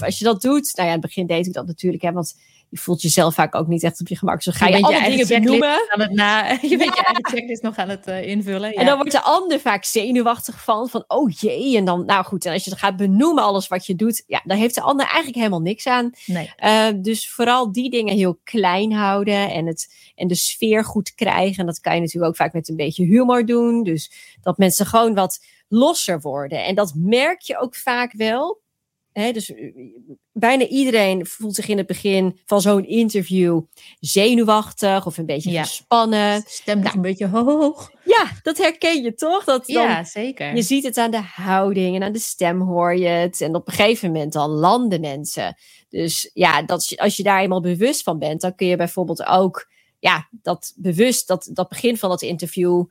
als 0.00 0.18
je 0.18 0.24
dat 0.24 0.42
doet. 0.42 0.72
Nou 0.76 0.88
ja, 0.88 0.94
in 0.94 1.00
het 1.00 1.00
begin 1.00 1.26
deed 1.26 1.46
ik 1.46 1.52
dat 1.52 1.66
natuurlijk, 1.66 2.02
hè, 2.02 2.12
want 2.12 2.34
je 2.72 2.78
voelt 2.78 3.02
jezelf 3.02 3.34
vaak 3.34 3.54
ook 3.54 3.66
niet 3.66 3.82
echt 3.82 4.00
op 4.00 4.08
je 4.08 4.16
gemak. 4.16 4.34
Dus 4.34 4.44
dan 4.44 4.54
ga 4.54 4.66
je, 4.66 4.76
je 4.76 4.82
alle 4.82 4.96
eigen 4.96 5.26
dingen 5.26 5.42
benoemen. 5.42 5.90
Aan 5.92 6.00
het 6.00 6.10
na, 6.10 6.50
je 6.70 6.76
bent 6.76 6.94
je 6.94 7.04
eigen 7.04 7.26
checklist 7.26 7.62
nog 7.62 7.76
aan 7.76 7.88
het 7.88 8.08
uh, 8.08 8.26
invullen. 8.26 8.70
Ja. 8.72 8.76
En 8.76 8.86
dan 8.86 8.96
wordt 8.96 9.12
de 9.12 9.20
ander 9.20 9.60
vaak 9.60 9.84
zenuwachtig 9.84 10.64
van, 10.64 10.88
van 10.88 11.04
oh 11.06 11.30
jee. 11.30 11.76
En 11.76 11.84
dan, 11.84 12.04
nou 12.04 12.24
goed, 12.24 12.44
en 12.44 12.52
als 12.52 12.64
je 12.64 12.70
dan 12.70 12.78
gaat 12.78 12.96
benoemen 12.96 13.42
alles 13.42 13.68
wat 13.68 13.86
je 13.86 13.94
doet, 13.94 14.24
ja, 14.26 14.40
dan 14.44 14.56
heeft 14.56 14.74
de 14.74 14.80
ander 14.80 15.06
eigenlijk 15.06 15.36
helemaal 15.36 15.60
niks 15.60 15.86
aan. 15.86 16.10
Nee. 16.26 16.52
Uh, 16.64 16.88
dus 16.96 17.30
vooral 17.30 17.72
die 17.72 17.90
dingen 17.90 18.16
heel 18.16 18.38
klein 18.44 18.92
houden 18.92 19.50
en, 19.50 19.66
het, 19.66 19.94
en 20.14 20.28
de 20.28 20.34
sfeer 20.34 20.84
goed 20.84 21.14
krijgen. 21.14 21.58
En 21.58 21.66
dat 21.66 21.80
kan 21.80 21.94
je 21.94 22.00
natuurlijk 22.00 22.28
ook 22.30 22.36
vaak 22.36 22.52
met 22.52 22.68
een 22.68 22.76
beetje 22.76 23.04
humor 23.04 23.46
doen. 23.46 23.82
Dus 23.82 24.12
dat 24.40 24.58
mensen 24.58 24.86
gewoon 24.86 25.14
wat 25.14 25.44
losser 25.68 26.20
worden. 26.20 26.64
En 26.64 26.74
dat 26.74 26.92
merk 26.96 27.40
je 27.40 27.58
ook 27.58 27.74
vaak 27.74 28.12
wel. 28.12 28.60
He, 29.12 29.32
dus 29.32 29.52
bijna 30.32 30.66
iedereen 30.66 31.26
voelt 31.26 31.54
zich 31.54 31.68
in 31.68 31.76
het 31.76 31.86
begin 31.86 32.40
van 32.46 32.60
zo'n 32.60 32.86
interview 32.86 33.60
zenuwachtig 34.00 35.06
of 35.06 35.18
een 35.18 35.26
beetje 35.26 35.50
ja. 35.50 35.62
gespannen. 35.62 36.42
Stem 36.46 36.78
nou, 36.78 36.96
een 36.96 37.02
beetje 37.02 37.28
hoog. 37.28 37.90
Ja, 38.04 38.30
dat 38.42 38.58
herken 38.58 39.02
je 39.02 39.14
toch? 39.14 39.44
Dat 39.44 39.66
dan, 39.66 39.82
ja, 39.82 40.04
zeker. 40.04 40.54
Je 40.56 40.62
ziet 40.62 40.84
het 40.84 40.96
aan 40.96 41.10
de 41.10 41.22
houding 41.34 41.96
en 41.96 42.02
aan 42.02 42.12
de 42.12 42.18
stem 42.18 42.60
hoor 42.60 42.96
je 42.96 43.08
het. 43.08 43.40
En 43.40 43.54
op 43.54 43.66
een 43.68 43.74
gegeven 43.74 44.12
moment 44.12 44.32
dan 44.32 44.50
landen 44.50 45.00
mensen. 45.00 45.56
Dus 45.88 46.30
ja, 46.34 46.62
dat, 46.62 46.92
als 46.96 47.16
je 47.16 47.22
daar 47.22 47.40
eenmaal 47.40 47.60
bewust 47.60 48.02
van 48.02 48.18
bent, 48.18 48.40
dan 48.40 48.54
kun 48.54 48.66
je 48.66 48.76
bijvoorbeeld 48.76 49.26
ook 49.26 49.70
ja, 49.98 50.28
dat 50.30 50.72
bewust, 50.76 51.26
dat, 51.26 51.50
dat 51.52 51.68
begin 51.68 51.96
van 51.96 52.08
dat 52.08 52.22
interview 52.22 52.84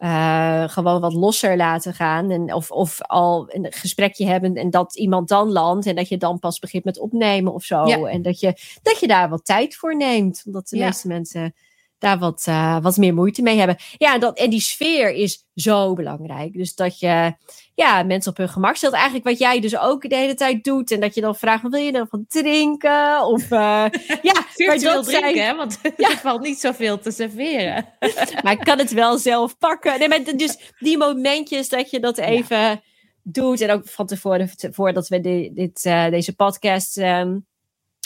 uh, 0.00 0.68
gewoon 0.68 1.00
wat 1.00 1.12
losser 1.12 1.56
laten 1.56 1.94
gaan. 1.94 2.30
En 2.30 2.54
of, 2.54 2.70
of 2.70 3.00
al 3.02 3.46
een 3.48 3.66
gesprekje 3.70 4.26
hebben 4.26 4.54
en 4.54 4.70
dat 4.70 4.96
iemand 4.96 5.28
dan 5.28 5.52
landt. 5.52 5.86
En 5.86 5.96
dat 5.96 6.08
je 6.08 6.16
dan 6.16 6.38
pas 6.38 6.58
begint 6.58 6.84
met 6.84 6.98
opnemen 6.98 7.52
of 7.52 7.64
zo. 7.64 7.86
Ja. 7.86 7.98
En 7.98 8.22
dat 8.22 8.40
je, 8.40 8.54
dat 8.82 9.00
je 9.00 9.06
daar 9.06 9.28
wat 9.28 9.44
tijd 9.44 9.76
voor 9.76 9.96
neemt. 9.96 10.42
Omdat 10.46 10.68
de 10.68 10.76
Ja. 10.76 10.84
meeste 10.84 11.08
mensen 11.08 11.54
daar 12.00 12.18
wat, 12.18 12.46
uh, 12.48 12.80
wat 12.82 12.96
meer 12.96 13.14
moeite 13.14 13.42
mee 13.42 13.58
hebben. 13.58 13.76
Ja, 13.96 14.18
dat, 14.18 14.38
en 14.38 14.50
die 14.50 14.60
sfeer 14.60 15.12
is 15.12 15.44
zo 15.54 15.94
belangrijk. 15.94 16.52
Dus 16.52 16.74
dat 16.74 16.98
je 16.98 17.34
ja, 17.74 18.02
mensen 18.02 18.30
op 18.30 18.36
hun 18.36 18.48
gemak 18.48 18.76
stelt. 18.76 18.92
Eigenlijk 18.92 19.24
wat 19.24 19.38
jij 19.38 19.60
dus 19.60 19.78
ook 19.78 20.08
de 20.08 20.16
hele 20.16 20.34
tijd 20.34 20.64
doet. 20.64 20.90
En 20.90 21.00
dat 21.00 21.14
je 21.14 21.20
dan 21.20 21.36
vraagt, 21.36 21.68
wil 21.68 21.80
je 21.80 21.92
dan 21.92 22.06
van 22.08 22.24
drinken? 22.28 23.24
Of 23.26 23.50
uh, 23.50 23.86
ja, 24.22 24.44
virtueel 24.54 25.02
drinken, 25.02 25.34
zijn- 25.34 25.46
hè? 25.46 25.56
want 25.56 25.78
ja. 25.96 26.10
er 26.10 26.16
valt 26.16 26.42
niet 26.42 26.60
zoveel 26.60 26.98
te 26.98 27.10
serveren. 27.10 27.86
maar 28.42 28.52
ik 28.52 28.60
kan 28.60 28.78
het 28.78 28.92
wel 28.92 29.18
zelf 29.18 29.58
pakken. 29.58 29.98
Nee, 29.98 30.08
maar 30.08 30.24
dus 30.36 30.58
die 30.78 30.98
momentjes 30.98 31.68
dat 31.68 31.90
je 31.90 32.00
dat 32.00 32.18
even 32.18 32.82
doet. 33.22 33.60
En 33.60 33.70
ook 33.70 33.88
van 33.88 34.06
tevoren, 34.06 34.50
voordat 34.70 35.08
we 35.08 35.20
de, 35.20 35.50
dit, 35.54 35.84
uh, 35.84 36.08
deze 36.08 36.34
podcast 36.34 36.98
um, 36.98 37.46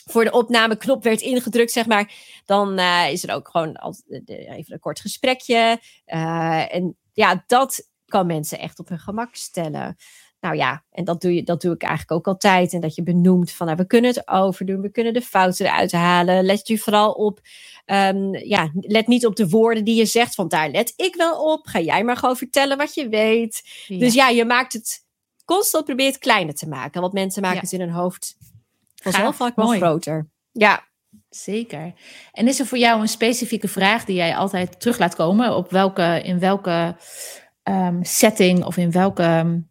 voor 0.04 0.25
de 0.25 0.32
opnameknop 0.32 1.02
werd 1.02 1.20
ingedrukt, 1.20 1.73
zeg 1.73 1.87
maar. 1.87 2.12
Dan 2.44 2.78
uh, 2.78 3.12
is 3.12 3.23
er 3.23 3.34
ook 3.34 3.49
gewoon 3.49 3.76
altijd, 3.76 4.28
even 4.28 4.73
een 4.73 4.80
kort 4.80 5.00
gesprekje. 5.00 5.80
Uh, 6.06 6.75
en 6.75 6.96
ja, 7.12 7.44
dat 7.46 7.88
kan 8.06 8.26
mensen 8.26 8.58
echt 8.58 8.78
op 8.78 8.88
hun 8.88 8.99
gemak 8.99 9.34
stellen. 9.34 9.96
Nou 10.40 10.56
ja, 10.56 10.84
en 10.90 11.04
dat 11.04 11.20
doe, 11.20 11.34
je, 11.34 11.42
dat 11.42 11.61
doe 11.61 11.75
ik 11.75 11.82
eigenlijk 11.82 12.12
ook 12.12 12.26
altijd. 12.26 12.73
En 12.73 12.80
dat 12.80 12.94
je 12.94 13.02
benoemt 13.02 13.52
van, 13.52 13.66
nou, 13.66 13.78
we 13.78 13.87
kunnen 13.87 14.11
het 14.11 14.28
overdoen, 14.28 14.80
we 14.80 14.90
kunnen 14.90 15.12
de 15.12 15.23
fouten 15.23 15.66
eruit 15.66 15.92
halen. 15.92 16.44
Let 16.44 16.68
je 16.68 16.78
vooral 16.78 17.12
op, 17.12 17.40
um, 17.87 18.34
ja, 18.37 18.70
let 18.75 19.06
niet 19.06 19.26
op 19.26 19.37
de 19.37 19.49
woorden 19.49 19.84
die 19.84 19.94
je 19.94 20.06
zegt, 20.06 20.34
want 20.34 20.50
daar 20.50 20.70
let 20.70 20.92
ik 20.96 21.14
wel 21.14 21.52
op. 21.52 21.66
Ga 21.66 21.80
jij 21.80 22.04
maar 22.04 22.16
gewoon 22.16 22.37
vertellen 22.37 22.76
wat 22.76 22.94
je 22.94 23.08
weet. 23.08 23.62
Ja. 23.87 23.99
Dus 23.99 24.14
ja, 24.14 24.28
je 24.28 24.44
maakt 24.44 24.73
het 24.73 25.06
constant, 25.44 25.84
probeert 25.84 26.18
kleiner 26.18 26.54
te 26.54 26.68
maken. 26.68 27.00
Want 27.00 27.12
mensen 27.12 27.42
maken 27.42 27.56
ja. 27.56 27.62
het 27.62 27.73
in 27.73 27.80
hun 27.80 27.90
hoofd 27.90 28.37
vanzelf 29.12 29.37
vaak 29.37 29.56
wel 29.56 29.68
groter. 29.68 30.28
Ja. 30.52 30.92
Zeker. 31.28 31.92
En 32.32 32.49
is 32.49 32.61
er 32.61 32.66
voor 32.66 32.78
jou 32.78 33.00
een 33.00 33.08
specifieke 33.08 33.68
vraag 33.68 34.04
die 34.04 34.16
jij 34.16 34.37
altijd 34.37 34.80
terug 34.80 34.99
laat 34.99 35.14
komen? 35.14 35.56
Op 35.56 35.70
welke, 35.70 36.20
in 36.25 36.38
welke 36.38 36.96
um, 37.62 38.04
setting 38.04 38.64
of 38.64 38.76
in 38.76 38.90
welke 38.90 39.62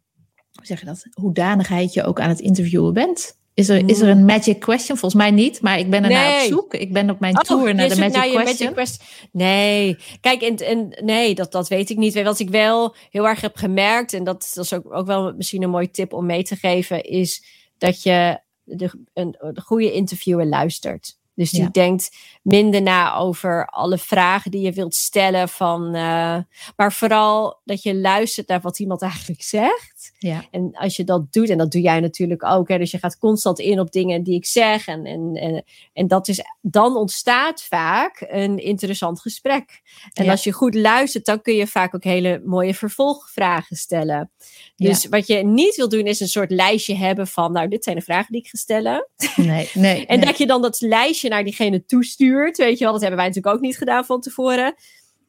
hoe 0.54 0.66
zeg 0.66 0.80
je 0.80 0.86
dat, 0.86 1.06
hoedanigheid 1.14 1.94
je 1.94 2.04
ook 2.04 2.20
aan 2.20 2.30
het 2.30 2.40
interviewen 2.40 2.94
bent? 2.94 3.42
Is 3.54 3.70
er, 3.70 3.90
is 3.90 4.02
er 4.02 4.10
een 4.10 4.26
magic 4.26 4.60
question? 4.60 4.98
Volgens 4.98 5.22
mij 5.22 5.32
niet, 5.32 5.62
maar 5.62 5.80
ik 5.80 5.90
ben 5.90 6.04
er 6.04 6.10
nee. 6.10 6.18
naar 6.18 6.42
op 6.42 6.48
zoek. 6.48 6.74
Ik 6.74 6.94
ben 6.94 7.10
op 7.10 7.20
mijn 7.20 7.38
oh, 7.38 7.42
tour 7.42 7.76
naar 7.76 7.90
de 7.90 7.96
magic, 7.96 8.14
naar 8.14 8.28
question. 8.28 8.46
magic 8.46 8.74
question. 8.74 9.08
Nee, 9.32 9.98
kijk, 10.22 10.42
en, 10.42 10.56
en 10.56 11.04
nee, 11.06 11.36
dat, 11.36 11.52
dat 11.52 11.68
weet 11.68 11.90
ik 11.90 11.98
niet. 11.98 12.24
Wat 12.24 12.40
ik 12.40 12.50
wel 12.50 12.96
heel 13.10 13.28
erg 13.28 13.42
heb 13.42 13.56
gemerkt, 13.56 14.14
en 14.14 14.24
dat, 14.24 14.52
dat 14.54 14.64
is 14.64 14.74
ook, 14.74 14.94
ook 14.94 15.06
wel 15.06 15.34
misschien 15.34 15.64
een 15.64 15.70
mooie 15.70 15.92
tip 15.92 16.14
om 16.14 16.26
mee 16.26 16.44
te 16.44 16.56
geven, 16.56 17.04
is 17.04 17.44
dat 17.78 18.04
je 18.04 18.40
de, 18.64 19.06
een, 19.14 19.32
de 19.54 19.62
goede 19.62 19.92
interviewer 19.92 20.46
luistert. 20.46 21.18
Dus 21.36 21.52
die 21.52 21.62
ja. 21.62 21.70
denkt 21.72 22.18
minder 22.42 22.82
na 22.82 23.16
over 23.16 23.66
alle 23.66 23.98
vragen 23.98 24.52
die 24.52 24.62
je 24.62 24.72
wilt 24.72 24.96
stellen. 24.96 25.50
Van, 25.50 25.96
uh, 25.96 26.38
maar 26.76 26.94
vooral 26.94 27.62
dat 27.64 27.84
je 27.84 27.96
luistert 27.96 28.48
naar 28.48 28.62
wat 28.62 28.80
iemand 28.80 29.02
eigenlijk 29.02 29.42
zegt. 29.42 29.93
Ja. 30.18 30.46
En 30.52 30.70
als 30.74 30.96
je 30.96 31.04
dat 31.04 31.34
doet, 31.34 31.50
en 31.50 31.58
dat 31.58 31.72
doe 31.72 31.82
jij 31.82 32.00
natuurlijk 32.00 32.46
ook. 32.46 32.68
Hè, 32.68 32.78
dus 32.78 32.92
je 32.92 32.98
gaat 32.98 33.18
constant 33.18 33.60
in 33.60 33.80
op 33.80 33.92
dingen 33.92 34.24
die 34.24 34.36
ik 34.36 34.46
zeg. 34.46 34.88
En, 34.88 35.06
en, 35.06 35.36
en, 35.36 35.64
en 35.94 36.08
dat 36.08 36.28
is, 36.28 36.42
dan 36.62 36.96
ontstaat 36.98 37.64
vaak 37.64 38.26
een 38.30 38.58
interessant 38.58 39.22
gesprek. 39.22 39.82
En 40.14 40.26
ja. 40.26 40.32
als 40.32 40.44
je 40.44 40.52
goed 40.52 40.76
luistert, 40.76 41.26
dan 41.26 41.42
kun 41.42 41.56
je 41.56 41.68
vaak 41.68 41.96
ook 41.96 42.04
hele 42.04 42.42
mooie 42.46 42.74
vervolgvragen 42.74 43.76
stellen. 43.76 44.32
Dus 44.76 45.04
ja. 45.04 45.10
wat 45.10 45.28
je 45.28 45.36
niet 45.36 45.76
wil 45.76 45.90
doen, 45.90 46.06
is 46.06 46.20
een 46.20 46.28
soort 46.28 46.52
lijstje 46.52 46.96
hebben 46.96 47.28
van, 47.28 47.52
nou, 47.52 47.68
dit 47.68 47.84
zijn 47.84 47.96
de 47.96 48.02
vragen 48.02 48.32
die 48.32 48.42
ik 48.42 48.48
ga 48.48 48.58
stellen. 48.58 49.08
Nee, 49.36 49.70
nee. 49.74 50.06
en 50.08 50.18
nee. 50.18 50.26
dat 50.26 50.38
je 50.38 50.48
dan 50.48 50.62
dat 50.62 50.82
lijstje 50.82 51.30
naar 51.30 51.44
diegene 51.44 51.86
toestuurt. 51.86 52.58
Weet 52.58 52.78
je 52.78 52.84
wel, 52.84 52.94
dat 52.94 53.02
hebben 53.02 53.20
wij 53.20 53.28
natuurlijk 53.28 53.56
ook 53.56 53.62
niet 53.62 53.78
gedaan 53.78 54.06
van 54.06 54.22
tevoren. 54.22 54.76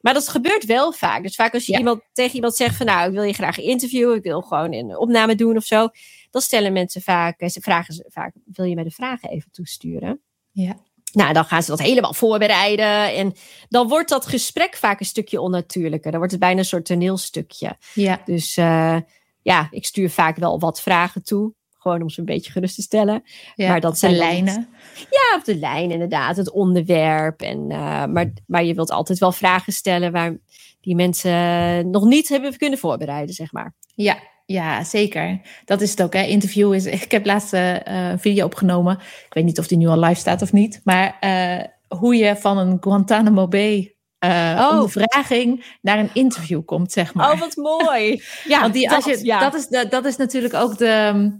Maar 0.05 0.13
dat 0.13 0.27
gebeurt 0.27 0.65
wel 0.65 0.91
vaak. 0.91 1.23
Dus 1.23 1.35
vaak 1.35 1.53
als 1.53 1.65
je 1.65 1.71
ja. 1.71 1.77
iemand, 1.77 2.01
tegen 2.13 2.35
iemand 2.35 2.55
zegt 2.55 2.75
van, 2.75 2.85
nou, 2.85 3.07
ik 3.07 3.13
wil 3.13 3.23
je 3.23 3.33
graag 3.33 3.59
interviewen, 3.59 4.15
ik 4.15 4.23
wil 4.23 4.41
gewoon 4.41 4.73
een 4.73 4.97
opname 4.97 5.35
doen 5.35 5.55
of 5.55 5.63
zo. 5.63 5.87
Dan 6.31 6.41
stellen 6.41 6.73
mensen 6.73 7.01
vaak, 7.01 7.49
ze 7.49 7.61
vragen 7.61 8.05
vaak, 8.07 8.33
wil 8.45 8.65
je 8.65 8.75
mij 8.75 8.83
de 8.83 8.91
vragen 8.91 9.29
even 9.29 9.51
toesturen? 9.51 10.21
Ja. 10.51 10.77
Nou, 11.11 11.33
dan 11.33 11.45
gaan 11.45 11.63
ze 11.63 11.69
dat 11.69 11.79
helemaal 11.79 12.13
voorbereiden. 12.13 13.15
En 13.15 13.33
dan 13.69 13.87
wordt 13.87 14.09
dat 14.09 14.25
gesprek 14.25 14.75
vaak 14.75 14.99
een 14.99 15.05
stukje 15.05 15.41
onnatuurlijker. 15.41 16.09
Dan 16.09 16.19
wordt 16.19 16.33
het 16.33 16.41
bijna 16.41 16.59
een 16.59 16.65
soort 16.65 16.85
toneelstukje. 16.85 17.77
Ja. 17.93 18.21
Dus 18.25 18.57
uh, 18.57 18.97
ja, 19.41 19.67
ik 19.71 19.85
stuur 19.85 20.09
vaak 20.09 20.37
wel 20.37 20.59
wat 20.59 20.81
vragen 20.81 21.23
toe. 21.23 21.53
Gewoon 21.85 22.01
om 22.01 22.09
ze 22.09 22.19
een 22.19 22.25
beetje 22.25 22.51
gerust 22.51 22.75
te 22.75 22.81
stellen. 22.81 23.23
Ja, 23.55 23.67
maar 23.67 23.79
dat 23.79 23.91
de 23.91 23.97
zijn 23.97 24.15
lijnen. 24.15 24.67
Ja, 24.95 25.37
op 25.37 25.45
de 25.45 25.57
lijn 25.57 25.91
inderdaad. 25.91 26.37
Het 26.37 26.51
onderwerp. 26.51 27.41
En, 27.41 27.69
uh, 27.69 28.05
maar, 28.05 28.31
maar 28.47 28.63
je 28.63 28.73
wilt 28.73 28.91
altijd 28.91 29.19
wel 29.19 29.31
vragen 29.31 29.73
stellen 29.73 30.11
waar 30.11 30.37
die 30.81 30.95
mensen 30.95 31.89
nog 31.89 32.05
niet 32.05 32.29
hebben 32.29 32.57
kunnen 32.57 32.79
voorbereiden, 32.79 33.35
zeg 33.35 33.51
maar. 33.51 33.73
Ja, 33.95 34.17
ja, 34.45 34.83
zeker. 34.83 35.41
Dat 35.65 35.81
is 35.81 35.89
het 35.89 36.01
ook. 36.01 36.13
Hè. 36.13 36.21
Interview 36.21 36.73
is. 36.73 36.85
Ik 36.85 37.11
heb 37.11 37.25
laatst 37.25 37.53
uh, 37.53 37.75
een 37.83 38.19
video 38.19 38.45
opgenomen. 38.45 38.93
Ik 38.99 39.33
weet 39.33 39.45
niet 39.45 39.59
of 39.59 39.67
die 39.67 39.77
nu 39.77 39.87
al 39.87 39.99
live 39.99 40.19
staat 40.19 40.41
of 40.41 40.53
niet. 40.53 40.81
Maar 40.83 41.17
uh, 41.21 41.63
hoe 41.99 42.15
je 42.15 42.35
van 42.35 42.57
een 42.57 42.77
Guantanamo 42.79 43.47
Bay 43.47 43.95
uh, 44.25 44.57
oh. 44.59 44.69
ondervraging 44.71 45.77
naar 45.81 45.99
een 45.99 46.09
interview 46.13 46.65
komt, 46.65 46.91
zeg 46.91 47.13
maar. 47.13 47.31
Oh, 47.31 47.39
wat 47.39 47.55
mooi. 47.55 48.23
ja, 48.47 48.61
Want 48.61 48.73
die, 48.73 48.91
als 48.91 49.05
dat, 49.05 49.19
je, 49.19 49.25
ja. 49.25 49.39
dat, 49.39 49.53
is 49.53 49.67
de, 49.67 49.87
dat 49.89 50.05
is 50.05 50.15
natuurlijk 50.15 50.53
ook 50.53 50.77
de, 50.77 51.37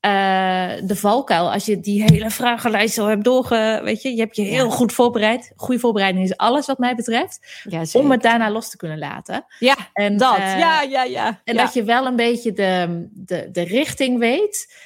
uh, 0.00 0.86
de 0.88 0.96
valkuil. 0.96 1.52
Als 1.52 1.66
je 1.66 1.80
die 1.80 2.02
hele 2.02 2.30
vragenlijst 2.30 2.94
zo 2.94 3.06
hebt 3.06 3.24
doorge... 3.24 3.80
Weet 3.84 4.02
je, 4.02 4.10
je 4.14 4.20
hebt 4.20 4.36
je 4.36 4.42
heel 4.42 4.66
ja. 4.66 4.70
goed 4.70 4.92
voorbereid. 4.92 5.52
Goede 5.56 5.80
voorbereiding 5.80 6.24
is 6.24 6.36
alles 6.36 6.66
wat 6.66 6.78
mij 6.78 6.94
betreft. 6.94 7.62
Ja, 7.68 7.82
om 7.92 8.10
het 8.10 8.22
daarna 8.22 8.50
los 8.50 8.70
te 8.70 8.76
kunnen 8.76 8.98
laten. 8.98 9.44
Ja, 9.58 9.76
en, 9.92 10.16
dat. 10.16 10.38
Uh, 10.38 10.58
ja, 10.58 10.82
ja, 10.82 11.02
ja. 11.02 11.40
En 11.44 11.56
dat 11.56 11.74
je 11.74 11.84
wel 11.84 12.06
een 12.06 12.16
beetje 12.16 12.52
de, 12.52 13.06
de, 13.12 13.48
de 13.52 13.62
richting 13.62 14.18
weet... 14.18 14.84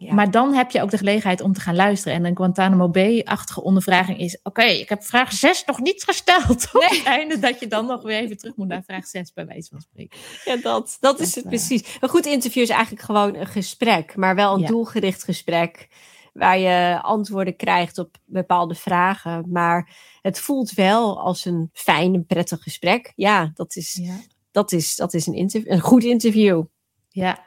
Ja. 0.00 0.14
Maar 0.14 0.30
dan 0.30 0.54
heb 0.54 0.70
je 0.70 0.82
ook 0.82 0.90
de 0.90 0.98
gelegenheid 0.98 1.40
om 1.40 1.52
te 1.52 1.60
gaan 1.60 1.74
luisteren. 1.74 2.16
En 2.16 2.24
een 2.24 2.36
Guantanamo 2.36 2.88
Bay-achtige 2.88 3.62
ondervraging 3.62 4.18
is... 4.18 4.36
Oké, 4.36 4.48
okay, 4.48 4.78
ik 4.78 4.88
heb 4.88 5.04
vraag 5.04 5.32
6 5.32 5.64
nog 5.64 5.80
niet 5.80 6.04
gesteld. 6.04 6.46
Nee. 6.78 6.88
Op 6.88 6.96
het 6.96 7.04
einde 7.04 7.38
dat 7.38 7.60
je 7.60 7.66
dan 7.66 7.86
nog 7.86 8.02
weer 8.02 8.18
even 8.18 8.38
terug 8.38 8.56
moet 8.56 8.68
naar 8.68 8.82
vraag 8.82 9.06
6, 9.06 9.32
bij 9.32 9.46
wijze 9.46 9.68
van 9.70 9.80
spreken. 9.80 10.18
Ja, 10.44 10.56
dat, 10.56 10.96
dat 11.00 11.20
is 11.20 11.34
het 11.34 11.44
uh, 11.44 11.50
precies. 11.50 11.98
Een 12.00 12.08
goed 12.08 12.26
interview 12.26 12.62
is 12.62 12.68
eigenlijk 12.68 13.02
gewoon 13.02 13.34
een 13.34 13.46
gesprek. 13.46 14.16
Maar 14.16 14.34
wel 14.34 14.54
een 14.54 14.60
ja. 14.60 14.66
doelgericht 14.66 15.24
gesprek. 15.24 15.88
Waar 16.32 16.58
je 16.58 16.98
antwoorden 17.02 17.56
krijgt 17.56 17.98
op 17.98 18.16
bepaalde 18.24 18.74
vragen. 18.74 19.44
Maar 19.48 19.96
het 20.22 20.38
voelt 20.38 20.70
wel 20.70 21.20
als 21.20 21.44
een 21.44 21.70
fijn 21.72 22.14
en 22.14 22.26
prettig 22.26 22.62
gesprek. 22.62 23.12
Ja, 23.16 23.50
dat 23.54 23.76
is, 23.76 23.98
ja. 24.02 24.16
Dat 24.50 24.72
is, 24.72 24.96
dat 24.96 25.14
is 25.14 25.26
een, 25.26 25.34
interview, 25.34 25.72
een 25.72 25.80
goed 25.80 26.04
interview. 26.04 26.64
Ja. 27.08 27.46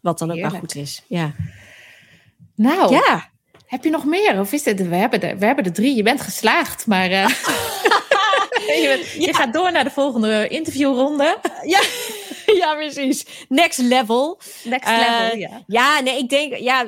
Wat 0.00 0.18
dan 0.18 0.30
ook 0.30 0.40
wel 0.40 0.60
goed 0.60 0.74
is. 0.74 1.04
Ja. 1.06 1.34
Nou, 2.58 2.92
ja. 2.92 3.30
heb 3.66 3.84
je 3.84 3.90
nog 3.90 4.04
meer? 4.04 4.40
Of 4.40 4.52
is 4.52 4.64
het, 4.64 4.88
we 4.88 4.94
hebben 4.94 5.22
er, 5.22 5.38
we 5.38 5.46
hebben 5.46 5.64
er 5.64 5.72
drie. 5.72 5.96
Je 5.96 6.02
bent 6.02 6.20
geslaagd, 6.20 6.86
maar 6.86 7.10
uh, 7.10 7.28
je, 8.82 8.96
bent, 8.96 9.12
ja. 9.12 9.26
je, 9.26 9.34
gaat 9.34 9.52
door 9.52 9.72
naar 9.72 9.84
de 9.84 9.90
volgende 9.90 10.48
interviewronde. 10.48 11.38
Ja, 11.64 11.80
ja 12.54 12.74
precies. 12.74 13.26
Next 13.48 13.78
level. 13.78 14.40
Next 14.64 14.88
uh, 14.88 14.98
level, 14.98 15.38
ja. 15.38 15.62
Ja, 15.66 16.00
nee, 16.00 16.18
ik 16.18 16.28
denk, 16.28 16.56
ja, 16.56 16.86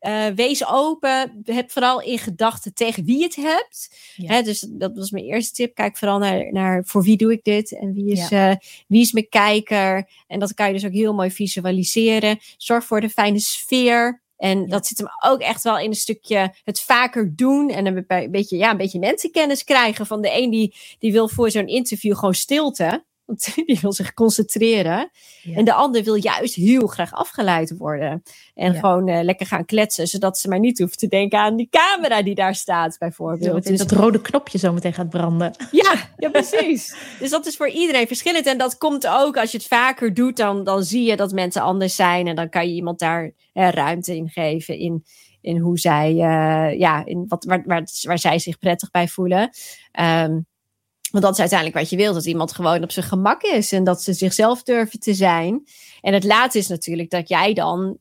uh, 0.00 0.26
wees 0.34 0.66
open. 0.66 1.42
Heb 1.44 1.70
vooral 1.70 2.00
in 2.00 2.18
gedachten 2.18 2.74
tegen 2.74 3.04
wie 3.04 3.22
het 3.22 3.36
hebt. 3.36 3.96
Ja. 4.16 4.34
Hè, 4.34 4.42
dus 4.42 4.66
dat 4.68 4.90
was 4.94 5.10
mijn 5.10 5.24
eerste 5.24 5.54
tip. 5.54 5.74
Kijk 5.74 5.96
vooral 5.96 6.18
naar, 6.18 6.52
naar 6.52 6.84
voor 6.84 7.02
wie 7.02 7.16
doe 7.16 7.32
ik 7.32 7.44
dit 7.44 7.78
en 7.78 7.92
wie 7.92 8.12
is, 8.12 8.28
ja. 8.28 8.60
wie 8.88 9.00
is 9.00 9.12
mijn 9.12 9.28
kijker. 9.28 10.08
En 10.26 10.38
dat 10.38 10.54
kan 10.54 10.66
je 10.66 10.72
dus 10.72 10.84
ook 10.84 10.92
heel 10.92 11.14
mooi 11.14 11.30
visualiseren. 11.30 12.38
Zorg 12.56 12.84
voor 12.84 13.00
de 13.00 13.10
fijne 13.10 13.40
sfeer. 13.40 14.24
En 14.36 14.60
ja. 14.60 14.66
dat 14.66 14.86
zit 14.86 14.98
hem 14.98 15.08
ook 15.24 15.40
echt 15.40 15.62
wel 15.62 15.78
in 15.78 15.88
een 15.88 15.94
stukje 15.94 16.54
het 16.64 16.80
vaker 16.80 17.36
doen. 17.36 17.70
En 17.70 17.86
een 17.86 18.30
beetje, 18.30 18.56
ja, 18.56 18.70
een 18.70 18.76
beetje 18.76 18.98
mensenkennis 18.98 19.64
krijgen. 19.64 20.06
Van 20.06 20.20
de 20.20 20.30
een 20.32 20.50
die, 20.50 20.74
die 20.98 21.12
wil 21.12 21.28
voor 21.28 21.50
zo'n 21.50 21.68
interview 21.68 22.14
gewoon 22.14 22.34
stilte. 22.34 23.04
Want 23.26 23.54
die 23.66 23.78
wil 23.80 23.92
zich 23.92 24.14
concentreren. 24.14 25.10
Ja. 25.42 25.56
En 25.56 25.64
de 25.64 25.72
ander 25.72 26.02
wil 26.02 26.14
juist 26.14 26.54
heel 26.54 26.86
graag 26.86 27.12
afgeleid 27.12 27.76
worden. 27.76 28.22
En 28.54 28.72
ja. 28.72 28.78
gewoon 28.78 29.08
uh, 29.08 29.22
lekker 29.22 29.46
gaan 29.46 29.64
kletsen. 29.64 30.06
Zodat 30.06 30.38
ze 30.38 30.48
maar 30.48 30.58
niet 30.58 30.78
hoeven 30.78 30.96
te 30.96 31.08
denken 31.08 31.38
aan 31.38 31.56
die 31.56 31.68
camera 31.70 32.22
die 32.22 32.34
daar 32.34 32.54
staat, 32.54 32.98
bijvoorbeeld. 32.98 33.66
Dus 33.66 33.78
dat 33.78 33.90
rode 33.90 34.20
knopje 34.20 34.58
zo 34.58 34.72
meteen 34.72 34.94
gaat 34.94 35.10
branden. 35.10 35.54
Ja, 35.70 35.94
ja 36.16 36.30
precies. 36.30 36.96
dus 37.18 37.30
dat 37.30 37.46
is 37.46 37.56
voor 37.56 37.68
iedereen 37.68 38.06
verschillend. 38.06 38.46
En 38.46 38.58
dat 38.58 38.78
komt 38.78 39.06
ook 39.06 39.36
als 39.36 39.50
je 39.50 39.58
het 39.58 39.66
vaker 39.66 40.14
doet. 40.14 40.36
Dan, 40.36 40.64
dan 40.64 40.84
zie 40.84 41.04
je 41.04 41.16
dat 41.16 41.32
mensen 41.32 41.62
anders 41.62 41.96
zijn. 41.96 42.26
En 42.26 42.36
dan 42.36 42.48
kan 42.48 42.68
je 42.68 42.74
iemand 42.74 42.98
daar 42.98 43.24
uh, 43.24 43.68
ruimte 43.68 44.16
in 44.16 44.28
geven. 44.28 44.78
In, 44.78 45.04
in 45.40 45.58
hoe 45.58 45.78
zij, 45.78 46.12
uh, 46.12 46.78
ja, 46.78 47.04
in 47.04 47.24
wat, 47.28 47.44
waar, 47.44 47.62
waar, 47.66 47.84
waar 48.02 48.18
zij 48.18 48.38
zich 48.38 48.58
prettig 48.58 48.90
bij 48.90 49.08
voelen. 49.08 49.50
Um, 50.00 50.46
want 51.10 51.24
dat 51.24 51.32
is 51.32 51.40
uiteindelijk 51.40 51.78
wat 51.78 51.90
je 51.90 51.96
wilt. 51.96 52.14
Dat 52.14 52.26
iemand 52.26 52.52
gewoon 52.52 52.82
op 52.82 52.90
zijn 52.90 53.06
gemak 53.06 53.42
is. 53.42 53.72
En 53.72 53.84
dat 53.84 54.02
ze 54.02 54.12
zichzelf 54.12 54.62
durven 54.62 55.00
te 55.00 55.14
zijn. 55.14 55.66
En 56.00 56.12
het 56.12 56.24
laatste 56.24 56.58
is 56.58 56.68
natuurlijk 56.68 57.10
dat 57.10 57.28
jij 57.28 57.52
dan 57.52 57.98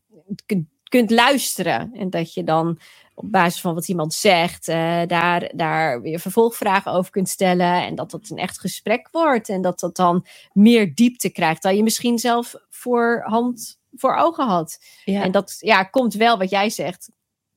kunt 0.84 1.12
luisteren. 1.12 1.94
En 1.94 2.10
dat 2.10 2.34
je 2.34 2.44
dan 2.44 2.80
op 3.14 3.32
basis 3.32 3.62
van 3.62 3.74
wat 3.74 3.88
iemand 3.88 4.14
zegt, 4.14 4.68
uh, 4.68 5.02
daar, 5.08 5.52
daar 5.56 6.02
weer 6.02 6.20
vervolgvragen 6.20 6.92
over 6.92 7.12
kunt 7.12 7.30
stellen. 7.30 7.86
En 7.86 7.96
dat 7.96 8.12
dat 8.12 8.30
een 8.30 8.38
echt 8.38 8.60
gesprek 8.60 9.08
wordt. 9.12 9.50
En 9.50 9.62
dat 9.62 9.80
dat 9.80 9.96
dan 9.96 10.26
meer 10.54 10.96
diepte 10.96 11.30
krijgt 11.30 11.62
dan 11.62 11.76
je 11.76 11.84
misschien 11.84 12.20
zelf 12.20 12.56
voorhand 12.70 13.80
voor 13.96 14.16
ogen 14.16 14.48
had. 14.48 14.80
Ja. 15.06 15.24
En 15.24 15.32
dat 15.32 15.58
ja, 15.60 15.84
komt 15.84 16.14
wel 16.14 16.38
wat 16.38 16.50
jij 16.50 16.70
zegt. 16.70 17.12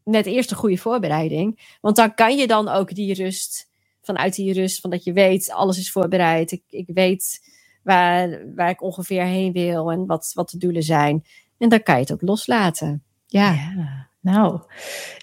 Net 0.05 0.27
eerst 0.27 0.51
een 0.51 0.57
goede 0.57 0.77
voorbereiding. 0.77 1.77
Want 1.81 1.97
dan 1.97 2.15
kan 2.15 2.37
je 2.37 2.47
dan 2.47 2.69
ook 2.69 2.95
die 2.95 3.15
rust 3.15 3.68
vanuit 4.15 4.35
die 4.35 4.53
rust, 4.53 4.81
van 4.81 4.91
dat 4.91 5.05
je 5.05 5.13
weet, 5.13 5.53
alles 5.53 5.79
is 5.79 5.91
voorbereid. 5.91 6.53
Ik, 6.53 6.63
ik 6.69 6.87
weet 6.95 7.41
waar, 7.83 8.41
waar 8.55 8.71
ik 8.71 8.83
ongeveer 8.83 9.23
heen 9.25 9.53
wil 9.53 9.91
en 9.91 10.07
wat, 10.07 10.31
wat 10.35 10.51
de 10.51 10.59
doelen 10.59 10.83
zijn. 10.83 11.25
En 11.59 11.69
dan 11.69 11.83
kan 11.83 11.95
je 11.95 12.01
het 12.01 12.13
ook 12.13 12.23
loslaten. 12.23 13.03
Ja. 13.27 13.53
Ja, 13.53 14.09
nou, 14.21 14.61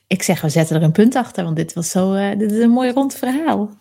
ik 0.07 0.23
zeg, 0.23 0.41
we 0.41 0.49
zetten 0.49 0.75
er 0.75 0.83
een 0.83 0.91
punt 0.91 1.15
achter, 1.15 1.43
want 1.43 1.55
dit 1.55 1.73
was 1.73 1.89
zo, 1.89 2.13
eh, 2.13 2.37
dit 2.37 2.51
is 2.51 2.59
een 2.59 2.69
mooi 2.69 2.91
rond 2.91 3.15
verhaal. 3.15 3.69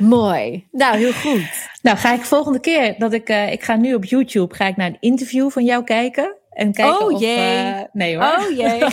Mooi. 0.00 0.66
Nou, 0.70 0.96
heel 0.96 1.12
goed. 1.12 1.68
Nou, 1.82 1.96
ga 1.96 2.12
ik 2.14 2.20
volgende 2.24 2.60
keer 2.60 2.94
dat 2.98 3.12
ik, 3.12 3.28
eh, 3.28 3.52
ik 3.52 3.62
ga 3.62 3.76
nu 3.76 3.94
op 3.94 4.04
YouTube, 4.04 4.54
ga 4.54 4.66
ik 4.66 4.76
naar 4.76 4.86
een 4.86 5.00
interview 5.00 5.50
van 5.50 5.64
jou 5.64 5.84
kijken. 5.84 6.36
En 6.50 6.72
kijken 6.72 7.06
Oh, 7.06 7.12
of, 7.12 7.20
jee. 7.20 7.36
eh, 7.36 7.80
nee 7.92 8.16
hoor. 8.16 8.24
Oh 8.24 8.56
jee. 8.56 8.84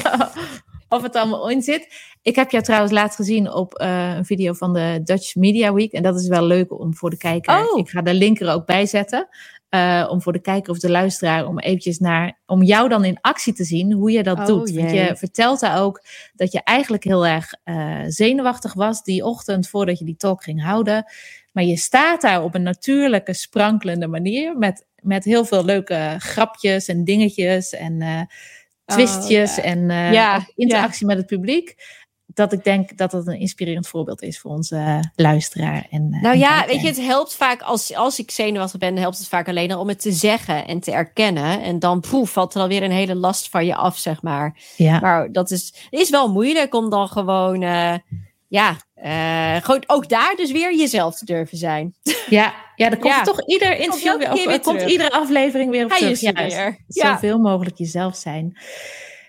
of 0.90 1.02
het 1.04 1.16
allemaal 1.16 1.50
in 1.50 1.62
zit. 1.62 1.88
Ik 2.22 2.36
heb 2.36 2.52
jou 2.52 2.64
trouwens 2.64 2.92
laatst 2.92 3.16
gezien 3.16 3.54
op 3.54 3.74
eh, 3.74 4.14
een 4.16 4.26
video 4.26 4.54
van 4.54 4.74
de 4.74 5.00
Dutch 5.04 5.36
Media 5.36 5.74
Week. 5.74 5.92
En 5.92 6.04
dat 6.04 6.20
is 6.20 6.28
wel 6.28 6.44
leuk 6.46 6.80
om 6.80 6.96
voor 6.96 7.10
de 7.10 7.18
kijker. 7.18 7.60
Oh. 7.72 7.78
Ik 7.80 7.90
ga 7.90 8.02
de 8.02 8.14
link 8.14 8.40
er 8.40 8.52
ook 8.52 8.66
bij 8.66 8.86
zetten. 8.86 9.28
eh, 9.70 10.08
om 10.12 10.22
voor 10.22 10.34
de 10.34 10.42
kijker 10.42 10.72
of 10.72 10.80
de 10.80 10.90
luisteraar, 10.90 11.48
om 11.48 11.60
eventjes 11.60 11.98
naar, 12.00 12.40
om 12.46 12.64
jou 12.64 12.90
dan 12.90 13.04
in 13.06 13.18
actie 13.22 13.54
te 13.54 13.64
zien, 13.64 13.92
hoe 13.94 14.12
je 14.12 14.24
dat 14.24 14.40
Oh, 14.40 14.46
doet. 14.46 14.72
Want 14.72 14.92
je 14.92 15.16
vertelt 15.16 15.60
daar 15.60 15.82
ook 15.82 16.02
dat 16.34 16.52
je 16.52 16.62
eigenlijk 16.64 17.04
heel 17.04 17.26
erg 17.28 17.54
eh, 17.64 18.00
zenuwachtig 18.08 18.74
was 18.74 19.04
die 19.04 19.26
ochtend 19.26 19.70
voordat 19.70 20.00
je 20.00 20.06
die 20.06 20.18
talk 20.18 20.44
ging 20.44 20.64
houden. 20.64 21.06
Maar 21.52 21.64
je 21.64 21.78
staat 21.78 22.22
daar 22.22 22.44
op 22.44 22.56
een 22.56 22.64
natuurlijke, 22.64 23.34
sprankelende 23.34 24.08
manier 24.08 24.58
met, 24.58 24.86
met 25.02 25.24
heel 25.24 25.46
veel 25.46 25.66
leuke 25.66 26.16
grapjes 26.20 26.88
en 26.88 27.04
dingetjes 27.04 27.74
en 27.74 28.28
twistjes 28.90 29.58
Oh, 29.58 29.64
ja. 29.64 29.64
en 29.64 29.90
eh, 29.90 30.14
Ja, 30.14 30.48
interactie 30.56 31.06
met 31.06 31.18
het 31.18 31.26
publiek. 31.26 31.98
Dat 32.34 32.54
ik 32.54 32.64
denk 32.64 32.98
dat 32.98 33.12
dat 33.12 33.28
een 33.28 33.40
inspirerend 33.40 33.88
voorbeeld 33.88 34.22
is 34.22 34.40
voor 34.40 34.52
onze 34.52 34.76
eh, 34.76 35.00
luisteraar. 35.16 35.88
En, 35.90 36.08
eh, 36.12 36.22
Nou 36.22 36.34
en 36.34 36.40
ja, 36.40 36.66
weet 36.68 36.82
je, 36.82 36.88
het 36.88 37.02
helpt 37.02 37.36
vaak 37.36 37.62
als, 37.62 37.96
als 37.96 38.20
ik 38.20 38.32
zenuwachtig 38.32 38.80
ben, 38.80 38.98
helpt 38.98 39.18
het 39.18 39.28
vaak 39.28 39.48
alleen 39.48 39.72
al 39.72 39.80
om 39.80 39.88
het 39.88 40.02
te 40.02 40.12
zeggen 40.12 40.68
en 40.68 40.80
te 40.80 40.92
erkennen. 40.92 41.62
En 41.62 41.80
dan 41.80 42.00
proef 42.00 42.32
valt 42.32 42.56
er 42.56 42.62
alweer 42.62 42.84
een 42.84 42.92
hele 42.92 43.16
last 43.16 43.50
van 43.50 43.66
je 43.66 43.76
af, 43.76 43.98
zeg 43.98 44.22
maar. 44.22 44.58
Ja, 44.76 45.00
Maar 45.00 45.32
dat 45.32 45.52
is, 45.52 45.74
is 45.90 46.10
wel 46.10 46.32
moeilijk 46.32 46.76
om 46.76 46.90
dan 46.90 47.08
gewoon, 47.08 47.60
ja, 48.48 48.76
gewoon 49.62 49.84
ook 49.88 50.10
daar 50.10 50.34
dus 50.36 50.52
weer 50.52 50.76
jezelf 50.76 51.18
te 51.18 51.26
durven 51.26 51.58
zijn. 51.58 51.96
ja, 52.30 52.54
ja, 52.80 52.90
er 52.92 52.98
komt 52.98 53.14
Ja. 53.14 53.22
toch 53.24 53.46
ieder 53.46 53.78
interview 53.78 54.18
weer, 54.18 54.30
keer 54.30 54.32
of, 54.32 54.46
weer 54.46 54.54
er 54.54 54.60
komt 54.60 54.82
iedere 54.82 55.12
aflevering 55.12 55.72
weer 55.72 55.84
op 55.84 55.90
Hij 55.90 56.00
terug. 56.00 56.22
is 56.22 56.54
er. 56.54 56.78
Ja. 56.88 57.12
Zoveel 57.14 57.40
mogelijk 57.40 57.78
jezelf 57.78 58.16
zijn. 58.16 58.58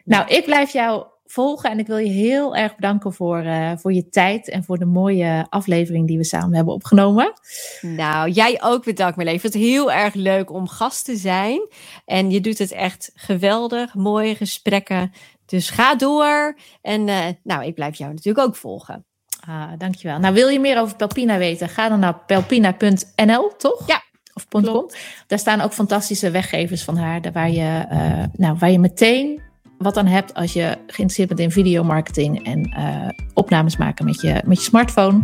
Nou, 0.04 0.28
ik 0.28 0.44
blijf 0.44 0.72
jou 0.72 1.06
volgen 1.24 1.70
en 1.70 1.78
ik 1.78 1.86
wil 1.86 1.96
je 1.96 2.10
heel 2.10 2.56
erg 2.56 2.74
bedanken 2.74 3.12
voor, 3.12 3.38
eh, 3.38 3.72
voor 3.76 3.92
je 3.92 4.08
tijd 4.08 4.48
en 4.48 4.64
voor 4.64 4.78
de 4.78 4.84
mooie 4.84 5.46
aflevering 5.48 6.06
die 6.06 6.16
we 6.16 6.24
samen 6.24 6.54
hebben 6.54 6.74
opgenomen. 6.74 7.32
Nou, 7.80 8.30
jij 8.30 8.62
ook 8.62 8.84
bedankt, 8.84 9.16
Marleen. 9.16 9.38
Het 9.42 9.54
heel 9.54 9.92
erg 9.92 10.14
leuk 10.14 10.52
om 10.52 10.68
gast 10.68 11.04
te 11.04 11.16
zijn. 11.16 11.68
En 12.04 12.30
je 12.30 12.40
doet 12.40 12.58
het 12.58 12.72
echt 12.72 13.10
geweldig, 13.14 13.94
mooie 13.94 14.34
gesprekken. 14.34 15.12
Dus 15.46 15.70
ga 15.70 15.94
door. 15.94 16.58
En 16.82 17.08
eh, 17.08 17.26
nou, 17.42 17.64
ik 17.64 17.74
blijf 17.74 17.96
jou 17.96 18.12
natuurlijk 18.12 18.46
ook 18.46 18.56
volgen. 18.56 19.04
Ah, 19.48 19.70
dankjewel. 19.78 20.18
Nou, 20.18 20.34
wil 20.34 20.48
je 20.48 20.60
meer 20.60 20.80
over 20.80 20.96
Pelpina 20.96 21.38
weten? 21.38 21.68
Ga 21.68 21.88
dan 21.88 22.00
naar 22.00 22.18
pelpina.nl, 22.26 23.56
toch? 23.56 23.86
Ja, 23.86 24.02
Of 24.34 24.48
.com. 24.48 24.90
Daar 25.26 25.38
staan 25.38 25.60
ook 25.60 25.72
fantastische 25.72 26.30
weggevers 26.30 26.84
van 26.84 26.96
haar, 26.96 27.20
daar 27.20 27.32
waar 27.32 27.50
je, 27.50 27.84
eh, 27.88 28.24
nou, 28.32 28.56
waar 28.58 28.70
je 28.70 28.78
meteen 28.78 29.42
wat 29.78 29.96
aan 29.96 30.06
hebt 30.06 30.34
als 30.34 30.52
je 30.52 30.66
geïnteresseerd 30.86 31.28
bent 31.28 31.40
in 31.40 31.50
videomarketing 31.50 32.44
en 32.46 32.62
eh, 32.64 33.08
opnames 33.34 33.76
maken 33.76 34.04
met 34.04 34.20
je, 34.20 34.42
met 34.44 34.56
je 34.56 34.64
smartphone. 34.64 35.22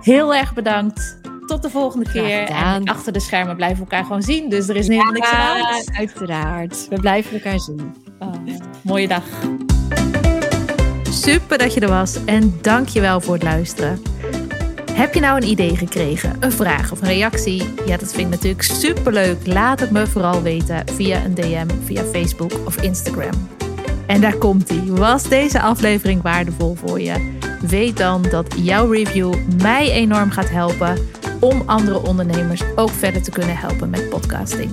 Heel 0.00 0.34
erg 0.34 0.54
bedankt. 0.54 1.20
Tot 1.46 1.62
de 1.62 1.70
volgende 1.70 2.10
keer. 2.10 2.42
En 2.48 2.84
achter 2.84 3.12
de 3.12 3.20
schermen 3.20 3.56
blijven 3.56 3.76
we 3.76 3.82
elkaar 3.82 4.04
gewoon 4.04 4.22
zien. 4.22 4.48
Dus 4.48 4.68
er 4.68 4.76
is 4.76 4.88
helemaal 4.88 5.12
niks 5.12 5.30
aan 5.30 5.94
uiteraard. 5.96 6.88
We 6.88 7.00
blijven 7.00 7.32
elkaar 7.32 7.60
zien. 7.60 7.94
Oh, 8.18 8.32
mooie 8.82 9.08
dag. 9.08 9.24
Super 11.26 11.58
dat 11.58 11.74
je 11.74 11.80
er 11.80 11.88
was 11.88 12.24
en 12.24 12.58
dank 12.60 12.88
je 12.88 13.00
wel 13.00 13.20
voor 13.20 13.34
het 13.34 13.42
luisteren. 13.42 14.02
Heb 14.92 15.14
je 15.14 15.20
nou 15.20 15.36
een 15.36 15.48
idee 15.48 15.76
gekregen, 15.76 16.36
een 16.40 16.52
vraag 16.52 16.92
of 16.92 17.00
een 17.00 17.08
reactie? 17.08 17.62
Ja, 17.86 17.96
dat 17.96 18.12
vind 18.12 18.26
ik 18.26 18.28
natuurlijk 18.28 18.62
superleuk. 18.62 19.46
Laat 19.46 19.80
het 19.80 19.90
me 19.90 20.06
vooral 20.06 20.42
weten 20.42 20.84
via 20.94 21.24
een 21.24 21.34
DM, 21.34 21.66
via 21.84 22.02
Facebook 22.04 22.52
of 22.64 22.82
Instagram. 22.82 23.48
En 24.06 24.20
daar 24.20 24.36
komt 24.36 24.70
ie. 24.70 24.92
Was 24.92 25.28
deze 25.28 25.60
aflevering 25.60 26.22
waardevol 26.22 26.74
voor 26.74 27.00
je? 27.00 27.38
Weet 27.60 27.96
dan 27.96 28.22
dat 28.22 28.54
jouw 28.56 28.90
review 28.90 29.34
mij 29.62 29.90
enorm 29.90 30.30
gaat 30.30 30.50
helpen 30.50 30.98
om 31.40 31.62
andere 31.66 32.02
ondernemers 32.02 32.62
ook 32.76 32.90
verder 32.90 33.22
te 33.22 33.30
kunnen 33.30 33.56
helpen 33.56 33.90
met 33.90 34.08
podcasting. 34.08 34.70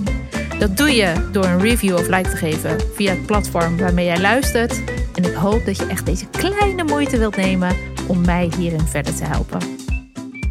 Dat 0.58 0.76
doe 0.76 0.90
je 0.90 1.28
door 1.32 1.44
een 1.44 1.60
review 1.60 1.94
of 1.94 2.08
like 2.08 2.30
te 2.30 2.36
geven 2.36 2.80
via 2.94 3.10
het 3.10 3.26
platform 3.26 3.78
waarmee 3.78 4.06
jij 4.06 4.20
luistert. 4.20 4.93
En 5.24 5.30
ik 5.30 5.36
hoop 5.36 5.64
dat 5.64 5.76
je 5.76 5.86
echt 5.86 6.06
deze 6.06 6.26
kleine 6.26 6.84
moeite 6.84 7.18
wilt 7.18 7.36
nemen 7.36 7.76
om 8.06 8.24
mij 8.24 8.52
hierin 8.56 8.86
verder 8.86 9.14
te 9.14 9.24
helpen. 9.24 9.60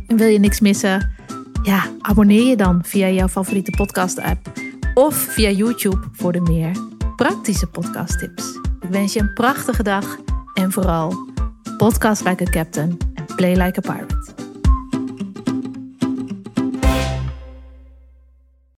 En 0.08 0.18
wil 0.18 0.28
je 0.28 0.40
niks 0.40 0.60
missen? 0.60 1.12
Ja, 1.64 1.84
abonneer 2.00 2.44
je 2.44 2.56
dan 2.56 2.84
via 2.84 3.10
jouw 3.10 3.28
favoriete 3.28 3.72
podcast-app 3.72 4.52
of 4.94 5.16
via 5.16 5.50
YouTube 5.50 6.08
voor 6.12 6.32
de 6.32 6.42
meer 6.42 6.72
praktische 7.16 7.68
podcasttips. 7.68 8.60
Ik 8.82 8.90
wens 8.90 9.14
je 9.14 9.20
een 9.20 9.34
prachtige 9.34 9.84
dag 9.84 10.18
en 10.54 10.72
vooral 10.72 11.16
podcast 11.78 12.24
like 12.24 12.44
a 12.44 12.50
captain 12.50 12.98
and 13.16 13.36
play 13.36 13.56
like 13.56 13.88
a 13.88 13.94
pirate. 13.94 14.33